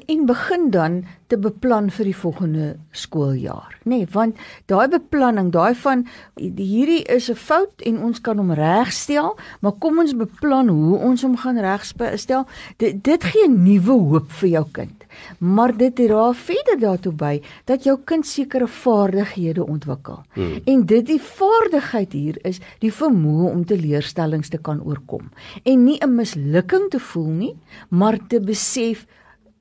en 0.07 0.27
begin 0.27 0.71
dan 0.71 1.05
te 1.27 1.39
beplan 1.39 1.89
vir 1.91 2.11
die 2.11 2.17
volgende 2.17 2.67
skooljaar. 2.95 3.73
Nê 3.85 4.03
nee, 4.03 4.09
want 4.13 4.39
daai 4.71 4.87
beplanning 4.93 5.51
daai 5.55 5.75
van 5.83 6.05
hierdie 6.37 7.03
is 7.11 7.31
'n 7.31 7.35
fout 7.35 7.83
en 7.83 7.99
ons 7.99 8.21
kan 8.21 8.39
hom 8.39 8.53
regstel 8.53 9.37
maar 9.61 9.73
kom 9.81 9.99
ons 9.99 10.15
beplan 10.15 10.69
hoe 10.69 10.99
ons 10.99 11.23
hom 11.23 11.37
gaan 11.37 11.59
regstel. 11.59 12.47
Dit, 12.77 13.03
dit 13.05 13.25
gee 13.25 13.49
nuwe 13.49 13.93
hoop 13.93 14.31
vir 14.31 14.49
jou 14.49 14.67
kind. 14.73 15.05
Maar 15.39 15.77
dit 15.77 15.95
dra 15.97 16.33
verder 16.33 16.79
daartoe 16.79 17.13
by 17.13 17.43
dat 17.65 17.85
jou 17.85 17.99
kind 18.05 18.27
sekere 18.27 18.67
vaardighede 18.69 19.67
ontwikkel. 19.67 20.23
Hmm. 20.35 20.61
en 20.65 20.87
dit 20.87 21.07
die 21.07 21.21
vaardigheid 21.21 22.13
hier 22.13 22.38
is 22.45 22.61
die 22.79 22.92
vermoë 22.92 23.51
om 23.51 23.64
teleurstellings 23.64 24.49
te 24.49 24.59
kan 24.59 24.83
oorkom. 24.83 25.31
En 25.64 25.85
nie 25.85 25.99
'n 26.01 26.14
mislukking 26.14 26.90
te 26.90 27.01
voel 27.01 27.31
nie 27.31 27.57
maar 27.88 28.19
te 28.29 28.40
besef 28.40 29.07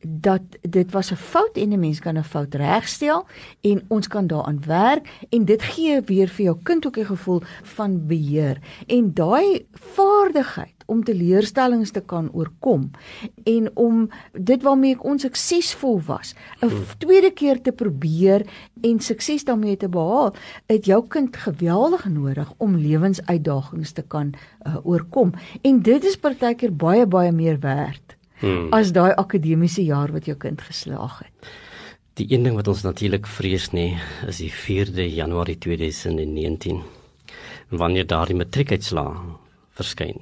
dat 0.08 0.42
dit 0.62 0.92
was 0.92 1.12
'n 1.12 1.16
fout 1.16 1.58
en 1.58 1.74
'n 1.74 1.80
mens 1.80 2.00
kan 2.00 2.18
'n 2.18 2.24
fout 2.24 2.54
regstel 2.54 3.26
en 3.62 3.86
ons 3.88 4.08
kan 4.08 4.28
daaraan 4.28 4.62
werk 4.66 5.10
en 5.30 5.46
dit 5.46 5.62
gee 5.62 6.02
weer 6.02 6.28
vir 6.28 6.46
jou 6.46 6.58
kind 6.64 6.86
ook 6.86 6.98
'n 6.98 7.06
gevoel 7.06 7.42
van 7.64 8.08
beheer 8.08 8.60
en 8.88 9.14
daai 9.14 9.66
vaardigheid 9.72 10.74
om 10.86 11.04
teleurstellings 11.04 11.92
te 11.92 12.02
kan 12.02 12.30
oorkom 12.34 12.92
en 13.44 13.70
om 13.74 14.10
dit 14.32 14.62
waarmee 14.62 14.94
ek 14.96 15.04
onsuksesvol 15.04 16.02
was 16.06 16.36
'n 16.62 16.68
hmm. 16.68 16.84
tweede 16.98 17.32
keer 17.32 17.62
te 17.62 17.72
probeer 17.72 18.46
en 18.82 19.00
sukses 19.00 19.44
daarmee 19.44 19.78
te 19.78 19.90
behaal 19.90 20.36
het 20.66 20.86
jou 20.86 21.08
kind 21.08 21.38
geweldig 21.38 22.06
nodig 22.06 22.54
om 22.58 22.78
lewensuitdagings 22.78 23.92
te 23.92 24.02
kan 24.02 24.34
uh, 24.68 24.76
oorkom 24.84 25.34
en 25.62 25.82
dit 25.82 26.04
is 26.04 26.18
partykeer 26.18 26.76
baie 26.76 27.06
baie 27.06 27.32
meer 27.32 27.60
werd 27.60 28.16
hmm. 28.46 28.68
as 28.76 28.94
daai 28.96 29.14
akademiese 29.18 29.84
jaar 29.86 30.14
wat 30.16 30.30
jou 30.30 30.38
kind 30.40 30.62
geslaag 30.62 31.20
het. 31.24 31.50
Die 32.16 32.30
een 32.32 32.46
ding 32.48 32.56
wat 32.56 32.70
ons 32.72 32.86
natuurlik 32.86 33.28
vrees 33.28 33.72
nê, 33.76 33.90
is 34.30 34.40
die 34.40 34.52
4de 34.54 35.10
Januarie 35.12 35.58
2019 35.60 36.80
wanneer 37.76 38.08
daardie 38.08 38.38
matriekuitslae 38.40 39.18
verskyn. 39.76 40.22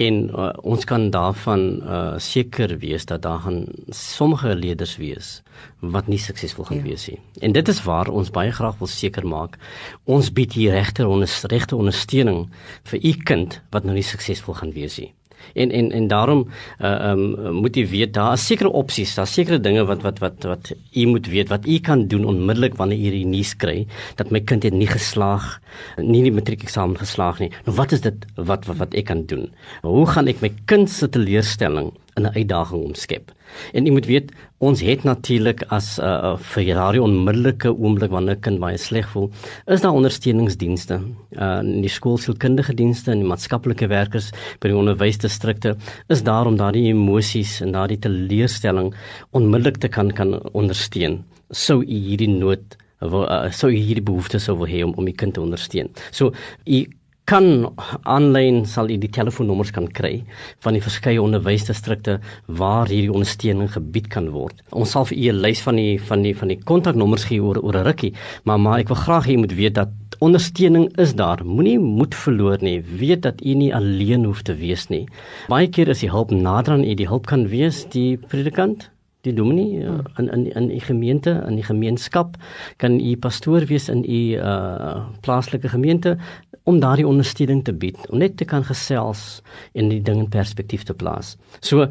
En 0.00 0.20
uh, 0.30 0.52
ons 0.62 0.86
kan 0.88 1.08
daarvan 1.12 1.64
uh, 1.82 2.14
seker 2.22 2.76
wees 2.80 3.04
dat 3.10 3.24
daar 3.26 3.42
gaan 3.44 3.64
sommige 3.96 4.54
leerders 4.54 4.94
wees 4.96 5.42
wat 5.80 6.06
nie 6.08 6.20
suksesvol 6.20 6.70
gaan 6.70 6.80
ja. 6.84 6.92
wees 6.92 7.08
nie. 7.10 7.18
En 7.42 7.52
dit 7.52 7.68
is 7.68 7.82
waar 7.84 8.08
ons 8.08 8.30
baie 8.32 8.52
graag 8.54 8.78
wil 8.78 8.88
seker 8.88 9.26
maak 9.26 9.58
ons 10.04 10.30
bied 10.32 10.54
hier 10.56 10.78
regter 10.78 11.10
regte 11.50 11.76
ondersteuning 11.76 12.46
vir 12.92 13.02
u 13.02 13.12
kind 13.24 13.60
wat 13.74 13.84
nou 13.84 13.98
nie 13.98 14.06
suksesvol 14.06 14.54
gaan 14.62 14.72
wees 14.72 15.00
nie 15.02 15.10
en 15.54 15.70
en 15.70 15.90
en 15.92 16.08
daarom 16.08 16.46
uh 16.80 17.10
um 17.10 17.54
moet 17.60 17.76
jy 17.76 17.86
weet 17.86 18.14
daar 18.14 18.32
is 18.32 18.46
sekere 18.46 18.72
opsies, 18.72 19.14
daar 19.14 19.26
sekere 19.26 19.60
dinge 19.60 19.84
wat 19.84 20.02
wat 20.02 20.18
wat 20.18 20.44
wat 20.44 20.72
u 20.92 21.06
moet 21.06 21.26
weet 21.26 21.48
wat 21.48 21.66
u 21.66 21.78
kan 21.78 22.06
doen 22.08 22.24
onmiddellik 22.24 22.74
wanneer 22.80 22.98
u 22.98 23.10
die 23.10 23.26
nuus 23.26 23.54
kry 23.56 23.86
dat 24.16 24.30
my 24.30 24.40
kind 24.40 24.62
het 24.62 24.74
nie 24.74 24.88
geslaag 24.90 25.60
nie 25.96 26.22
die 26.22 26.34
matriekeksamen 26.34 26.98
geslaag 26.98 27.40
nie. 27.40 27.50
Nou 27.66 27.76
wat 27.76 27.92
is 27.92 28.00
dit 28.00 28.26
wat 28.36 28.66
wat 28.66 28.76
wat 28.76 28.94
ek 28.94 29.10
kan 29.10 29.24
doen? 29.26 29.50
Hoe 29.82 30.06
gaan 30.06 30.28
ek 30.28 30.40
my 30.40 30.52
kind 30.66 30.90
se 30.90 31.08
teleurstelling 31.08 31.92
in 32.20 32.26
'n 32.26 32.36
uitdaging 32.36 32.84
omskep. 32.84 33.32
En 33.72 33.86
jy 33.86 33.92
moet 33.92 34.06
weet, 34.06 34.32
ons 34.58 34.80
het 34.80 35.04
natuurlik 35.04 35.62
as 35.68 35.98
'n 35.98 36.02
uh, 36.02 36.06
uh, 36.06 36.36
vir 36.36 36.64
daardie 36.74 37.02
onmiddellike 37.02 37.70
oomblik 37.72 38.10
wanneer 38.10 38.36
'n 38.36 38.40
kind 38.40 38.60
baie 38.60 38.76
sleg 38.76 39.08
voel, 39.08 39.30
is 39.66 39.80
daar 39.80 39.92
ondersteuningsdienste, 39.92 41.00
uh 41.38 41.58
in 41.60 41.80
die 41.80 41.90
skoolsielkundige 41.90 42.74
dienste 42.74 43.10
en 43.10 43.18
die 43.18 43.28
maatskaplike 43.28 43.86
werkers 43.88 44.30
by 44.60 44.68
die 44.68 44.76
onderwysdistrikte 44.76 45.76
is 46.08 46.22
daar 46.22 46.46
om 46.46 46.56
daardie 46.56 46.88
emosies 46.92 47.60
en 47.60 47.72
daardie 47.72 47.98
teleurstelling 47.98 48.94
onmiddellik 49.32 49.76
te 49.76 49.88
kan 49.88 50.10
kan 50.10 50.40
ondersteun. 50.52 51.24
Sou 51.50 51.82
u 51.82 51.94
hierdie 51.94 52.28
nood 52.28 52.76
uh, 53.02 53.50
sou 53.50 53.70
u 53.70 53.76
hierdie 53.76 54.04
behoefte 54.04 54.38
sou 54.38 54.66
hê 54.66 54.82
om 54.84 54.94
om 54.96 55.06
u 55.06 55.12
kind 55.12 55.34
te 55.34 55.40
ondersteun. 55.40 55.88
So 56.10 56.32
u 56.66 56.86
kan 57.30 57.68
aanlyn 58.10 58.64
sal 58.66 58.88
u 58.90 58.96
die 58.98 59.10
telefoonnommers 59.14 59.70
kan 59.74 59.86
kry 59.94 60.16
van 60.64 60.74
die 60.74 60.82
verskeie 60.82 61.20
onderwysdistrikte 61.22 62.16
waar 62.60 62.90
hierdie 62.90 63.12
ondersteuning 63.14 63.70
gebied 63.70 64.08
kan 64.10 64.32
word. 64.34 64.64
Ons 64.74 64.96
sal 64.96 65.06
vir 65.06 65.18
u 65.18 65.28
'n 65.30 65.42
lys 65.44 65.62
van 65.62 65.76
die 65.78 66.00
van 66.08 66.22
die 66.26 66.34
van 66.34 66.48
die 66.48 66.58
kontaknommers 66.70 67.28
gee 67.30 67.38
oor 67.38 67.62
oor 67.62 67.76
'n 67.76 67.86
rukkie, 67.86 68.14
maar 68.44 68.58
maar 68.58 68.80
ek 68.80 68.88
wil 68.88 69.02
graag 69.06 69.26
hê 69.26 69.34
u 69.38 69.42
moet 69.44 69.54
weet 69.54 69.74
dat 69.74 69.88
ondersteuning 70.18 70.90
is 70.98 71.14
daar. 71.14 71.44
Moenie 71.44 71.78
moed 71.78 72.14
verloor 72.14 72.58
nie. 72.60 72.82
Weet 72.82 73.22
dat 73.22 73.44
u 73.44 73.54
nie 73.54 73.74
alleen 73.74 74.24
hoef 74.24 74.42
te 74.42 74.54
wees 74.54 74.88
nie. 74.88 75.06
Baie 75.48 75.68
keer 75.68 75.88
is 75.88 76.00
die 76.00 76.10
hulp 76.10 76.30
nader 76.30 76.72
aan 76.72 76.84
u. 76.84 76.94
Die 76.94 77.08
hulp 77.08 77.26
kan 77.26 77.48
wees 77.48 77.86
die 77.88 78.16
predikant 78.16 78.90
die 79.26 79.34
dominee 79.36 79.84
uh, 79.84 79.98
in 80.18 80.30
in 80.32 80.46
in 80.52 80.68
die 80.68 80.80
gemeente 80.80 81.34
in 81.48 81.58
die 81.60 81.66
gemeenskap 81.66 82.36
kan 82.76 83.00
u 83.00 83.16
pastoor 83.16 83.66
wees 83.68 83.88
in 83.88 84.04
u 84.04 84.20
uh, 84.36 85.06
plaaslike 85.20 85.68
gemeente 85.68 86.16
om 86.64 86.80
daardie 86.80 87.06
ondersteuning 87.06 87.64
te 87.64 87.72
bied 87.72 87.98
om 88.08 88.18
net 88.18 88.36
te 88.36 88.44
kan 88.44 88.64
gesels 88.64 89.42
en 89.72 89.88
die 89.88 90.02
ding 90.02 90.18
in 90.24 90.28
perspektief 90.28 90.82
te 90.82 90.94
plaas. 90.94 91.36
So 91.60 91.86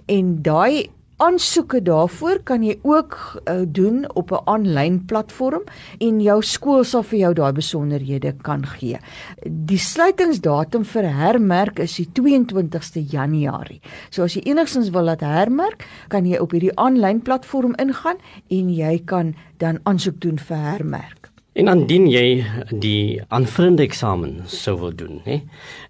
en 0.07 0.37
daai 0.42 0.88
Aansoeke 1.22 1.79
daarvoor 1.83 2.40
kan 2.42 2.64
jy 2.66 2.74
ook 2.83 3.14
uh, 3.46 3.61
doen 3.70 4.03
op 4.18 4.33
'n 4.33 4.42
aanlyn 4.50 5.05
platform 5.07 5.62
en 5.98 6.20
jou 6.20 6.42
skool 6.42 6.85
sal 6.85 7.03
vir 7.03 7.18
jou 7.18 7.33
daai 7.35 7.53
besonderhede 7.53 8.35
kan 8.42 8.66
gee. 8.66 8.98
Die 9.46 9.79
sluitingsdatum 9.79 10.85
vir 10.85 11.07
hermerk 11.07 11.79
is 11.79 11.94
die 11.96 12.09
22ste 12.12 13.05
Januarie. 13.11 13.81
So 14.11 14.22
as 14.22 14.35
jy 14.35 14.42
enigstens 14.42 14.90
wil 14.90 15.03
laat 15.05 15.20
hermerk, 15.20 15.87
kan 16.09 16.27
jy 16.27 16.38
op 16.38 16.50
hierdie 16.50 16.74
aanlyn 16.77 17.22
platform 17.22 17.74
ingaan 17.79 18.16
en 18.48 18.74
jy 18.74 19.03
kan 19.05 19.35
dan 19.59 19.79
aansoek 19.85 20.20
doen 20.20 20.38
vir 20.38 20.57
hermerk. 20.57 21.34
En 21.54 21.70
indien 21.70 22.08
jy 22.10 22.42
die 22.82 23.20
aanvullende 23.30 23.84
eksamen 23.86 24.40
sou 24.50 24.72
wil 24.80 24.94
doen, 24.98 25.20
hè, 25.22 25.36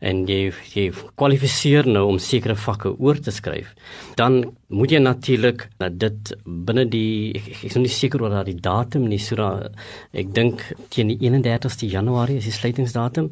en 0.05 0.27
jy 0.29 0.51
jy 0.75 0.91
kwalifiseer 1.17 1.89
nou 1.89 2.03
om 2.11 2.19
sekere 2.21 2.53
vakke 2.67 2.93
oor 3.01 3.17
te 3.17 3.33
skryf, 3.33 3.71
dan 4.21 4.43
moet 4.75 4.93
jy 4.93 5.01
natuurlik 5.01 5.65
dat 5.81 5.97
dit 6.03 6.33
binne 6.45 6.85
die 6.91 7.33
ek, 7.39 7.47
ek 7.55 7.63
is 7.71 7.79
nie 7.81 7.93
seker 7.93 8.27
oor 8.27 8.35
daardie 8.35 8.59
datum 8.61 9.07
nie, 9.09 9.21
so 9.23 9.39
da, 9.41 9.71
ek 10.13 10.35
dink 10.37 10.61
teen 10.93 11.15
die 11.15 11.17
31ste 11.31 11.89
Januarie 11.89 12.37
is 12.43 12.49
die 12.51 12.57
sluitingsdatum 12.59 13.31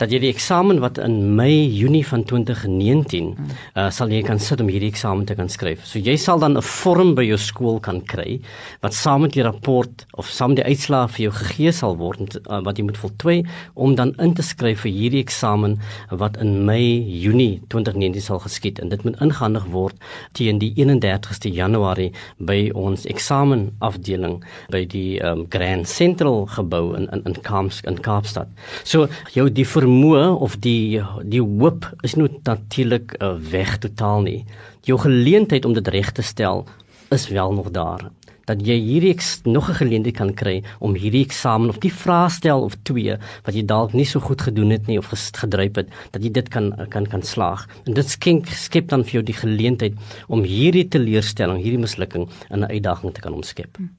dat 0.00 0.10
jy 0.10 0.22
die 0.24 0.32
eksamen 0.32 0.80
wat 0.82 0.98
in 0.98 1.36
Mei, 1.36 1.68
Junie 1.76 2.02
van 2.08 2.24
2019 2.26 3.30
hmm. 3.36 3.54
uh, 3.76 3.90
sal 3.94 4.10
jy 4.10 4.24
kan 4.26 4.40
sit 4.42 4.62
om 4.64 4.70
hierdie 4.72 4.90
eksamen 4.90 5.28
te 5.28 5.36
kan 5.38 5.52
skryf. 5.52 5.84
So 5.86 6.02
jy 6.02 6.16
sal 6.18 6.40
dan 6.42 6.56
'n 6.56 6.66
vorm 6.66 7.14
by 7.14 7.28
jou 7.28 7.38
skool 7.38 7.78
kan 7.78 8.00
kry 8.02 8.40
wat 8.82 8.96
saam 8.96 9.22
met 9.28 9.36
die 9.36 9.46
rapport 9.46 10.06
of 10.18 10.26
saam 10.26 10.54
met 10.54 10.64
die 10.64 10.72
uitslae 10.72 11.06
vir 11.14 11.22
jou 11.28 11.34
gegee 11.36 11.59
gegee 11.60 11.72
sal 11.76 11.96
word 12.00 12.38
uh, 12.48 12.60
wat 12.64 12.78
jy 12.78 12.84
moet 12.88 12.98
voltooi 12.98 13.36
om 13.74 13.94
dan 13.98 14.14
in 14.22 14.32
te 14.34 14.42
skryf 14.44 14.84
vir 14.84 14.92
hierdie 14.94 15.22
eksamen 15.24 15.76
wat 16.10 16.38
in 16.40 16.64
Mei 16.64 17.04
Junie 17.20 17.60
2019 17.68 18.24
sal 18.24 18.40
geskied 18.40 18.80
en 18.80 18.88
dit 18.88 19.04
moet 19.04 19.18
ingehandig 19.20 19.66
word 19.72 19.96
teen 20.32 20.60
die 20.62 20.72
31ste 20.78 21.52
Januarie 21.52 22.10
by 22.38 22.70
ons 22.74 23.04
eksamenafdeling 23.10 24.40
by 24.72 24.84
die 24.88 25.20
um, 25.20 25.46
Grand 25.52 25.88
Central 25.88 26.46
gebou 26.56 26.94
in 26.96 27.08
in 27.10 27.24
in, 27.26 27.36
Kamps, 27.42 27.80
in 27.84 27.98
Kaapstad. 28.00 28.48
So 28.84 29.08
jou 29.34 29.48
die 29.50 29.66
vermoë 29.66 30.30
of 30.40 30.56
die 30.64 31.00
die 31.22 31.42
hoop 31.42 31.88
is 32.06 32.16
nou 32.16 32.28
natuurlik 32.46 33.16
uh, 33.20 33.34
weg 33.52 33.78
totaal 33.82 34.24
nie. 34.24 34.40
Jou 34.86 34.98
geleentheid 35.00 35.66
om 35.68 35.74
dit 35.76 35.88
reg 35.92 36.12
te 36.16 36.24
stel 36.24 36.64
is 37.10 37.28
wel 37.28 37.52
nog 37.52 37.70
daar 37.74 38.08
dat 38.50 38.62
jy 38.66 38.76
hierdie 38.82 39.16
nog 39.44 39.70
'n 39.70 39.78
geleentheid 39.82 40.16
kan 40.16 40.34
kry 40.34 40.62
om 40.78 40.94
hierdie 40.94 41.24
eksamen 41.24 41.68
of 41.68 41.78
die 41.78 41.92
vraestel 41.92 42.62
of 42.66 42.74
twee 42.82 43.16
wat 43.46 43.54
jy 43.54 43.64
dalk 43.64 43.92
nie 43.92 44.04
so 44.04 44.20
goed 44.20 44.42
gedoen 44.42 44.70
het 44.70 44.86
nie 44.86 44.98
of 44.98 45.12
gedryf 45.42 45.76
het 45.76 45.88
dat 46.10 46.22
jy 46.22 46.30
dit 46.30 46.48
kan 46.48 46.74
kan 46.88 47.06
kan 47.06 47.22
slaag. 47.22 47.66
En 47.86 47.94
dit 47.94 48.08
skenk 48.08 48.46
skep 48.46 48.88
dan 48.88 49.04
vir 49.04 49.12
jou 49.12 49.22
die 49.22 49.40
geleentheid 49.40 49.94
om 50.28 50.42
hierdie 50.42 50.88
teleurstelling, 50.88 51.62
hierdie 51.62 51.84
mislukking 51.86 52.28
in 52.50 52.60
'n 52.60 52.70
uitdaging 52.70 53.14
te 53.14 53.20
kan 53.20 53.32
omskep. 53.32 53.76
Hmm. 53.76 53.90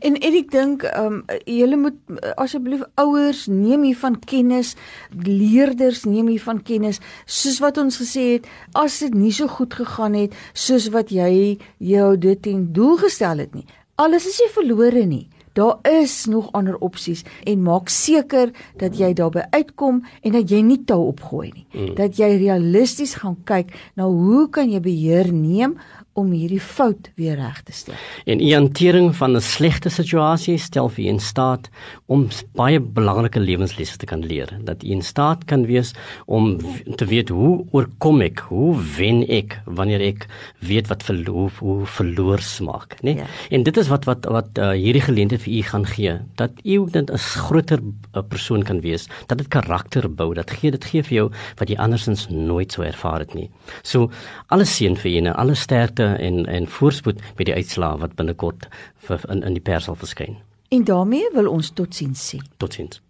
En 0.00 0.16
ek 0.20 0.50
dink 0.52 0.84
ehm 0.88 1.06
um, 1.06 1.38
julle 1.44 1.76
moet 1.76 1.96
asseblief 2.40 2.82
ouers 3.02 3.46
neem 3.46 3.86
hiervan 3.88 4.18
kennis, 4.32 4.74
leerders 5.10 6.04
neem 6.04 6.28
hiervan 6.32 6.62
kennis, 6.62 7.00
soos 7.24 7.58
wat 7.64 7.80
ons 7.82 7.98
gesê 8.00 8.26
het, 8.36 8.48
as 8.72 8.98
dit 9.04 9.14
nie 9.14 9.32
so 9.32 9.48
goed 9.58 9.74
gegaan 9.74 10.14
het 10.18 10.36
soos 10.52 10.88
wat 10.94 11.12
jy 11.14 11.58
jou 11.78 12.16
dit 12.16 12.42
ten 12.42 12.70
doel 12.76 12.96
gestel 13.04 13.44
het 13.44 13.54
nie, 13.54 13.66
alles 13.96 14.26
is 14.28 14.38
nie 14.40 14.52
verlore 14.52 15.04
nie. 15.06 15.26
Daar 15.56 15.78
is 15.88 16.26
nog 16.28 16.50
ander 16.52 16.76
opsies 16.84 17.22
en 17.48 17.62
maak 17.64 17.88
seker 17.88 18.50
dat 18.76 18.98
jy 19.00 19.14
daarby 19.16 19.46
uitkom 19.56 20.02
en 20.20 20.34
dat 20.36 20.50
jy 20.52 20.60
nie 20.60 20.82
tou 20.84 21.06
opgooi 21.08 21.48
nie. 21.48 21.66
Mm. 21.72 21.94
Dat 21.96 22.18
jy 22.20 22.28
realisties 22.36 23.16
gaan 23.22 23.38
kyk 23.48 23.72
na 23.96 24.04
nou 24.04 24.10
hoe 24.12 24.42
kan 24.52 24.68
jy 24.70 24.82
beheer 24.84 25.32
neem 25.32 25.78
om 26.16 26.30
hierdie 26.32 26.60
fout 26.60 27.10
weer 27.20 27.36
reg 27.36 27.60
te 27.62 27.74
stel. 27.76 27.94
En 28.24 28.40
u 28.40 28.52
hantering 28.54 29.10
van 29.16 29.36
'n 29.36 29.40
slegte 29.40 29.90
situasie 29.92 30.58
stel 30.58 30.88
vir 30.88 31.04
u 31.04 31.08
in 31.08 31.20
staat 31.20 31.68
om 32.06 32.28
baie 32.54 32.80
belangrike 32.80 33.40
lewenslesse 33.40 33.96
te 33.96 34.06
kan 34.06 34.24
leer. 34.24 34.48
Dat 34.64 34.82
u 34.82 34.90
in 34.90 35.02
staat 35.02 35.44
kan 35.44 35.66
wees 35.66 35.92
om 36.26 36.58
te 36.96 37.04
weet 37.04 37.28
hoe 37.28 37.64
oorkom 37.70 38.20
ek, 38.20 38.38
hoe 38.48 38.76
wen 38.96 39.28
ek 39.28 39.60
wanneer 39.64 40.00
ek 40.00 40.26
weet 40.60 40.88
wat 40.88 41.02
verloor 41.02 41.50
hoe 41.58 41.86
verloor 41.86 42.40
smaak, 42.40 42.96
né? 43.02 43.14
Nee? 43.14 43.14
Ja. 43.16 43.26
En 43.50 43.62
dit 43.62 43.76
is 43.76 43.88
wat 43.88 44.04
wat 44.04 44.24
wat 44.24 44.58
uh, 44.58 44.70
hierdie 44.70 45.02
geleentheid 45.02 45.42
vir 45.42 45.52
u 45.52 45.62
gaan 45.62 45.86
gee. 45.86 46.18
Dat 46.34 46.50
u 46.64 46.84
net 46.92 47.10
'n 47.10 47.18
groter 47.18 47.80
uh, 47.80 48.22
persoon 48.28 48.62
kan 48.62 48.80
wees, 48.80 49.08
dat 49.26 49.38
dit 49.38 49.48
karakter 49.48 50.08
bou, 50.14 50.34
dat 50.34 50.50
gee 50.50 50.70
dit 50.70 50.84
gee 50.84 51.02
vir 51.02 51.14
jou 51.14 51.30
wat 51.58 51.68
jy 51.68 51.76
andersins 51.76 52.28
nooit 52.28 52.72
sou 52.72 52.86
ervaar 52.86 53.18
het 53.18 53.34
nie. 53.34 53.50
So 53.82 54.10
alles 54.46 54.76
seën 54.76 54.96
vir 54.96 55.10
julle, 55.10 55.34
alle 55.34 55.54
sterkte 55.54 56.05
en 56.14 56.46
en 56.46 56.68
voorspoed 56.68 57.22
met 57.36 57.46
die 57.46 57.54
uitslae 57.54 57.98
wat 57.98 58.14
binnekort 58.14 58.68
in 59.08 59.42
in 59.42 59.58
die 59.58 59.62
pers 59.62 59.84
sal 59.84 59.98
verskyn. 59.98 60.36
En 60.68 60.84
daarmee 60.84 61.30
wil 61.32 61.50
ons 61.50 61.70
totsiens 61.70 62.28
sê. 62.34 62.38
Totsiens. 62.56 63.00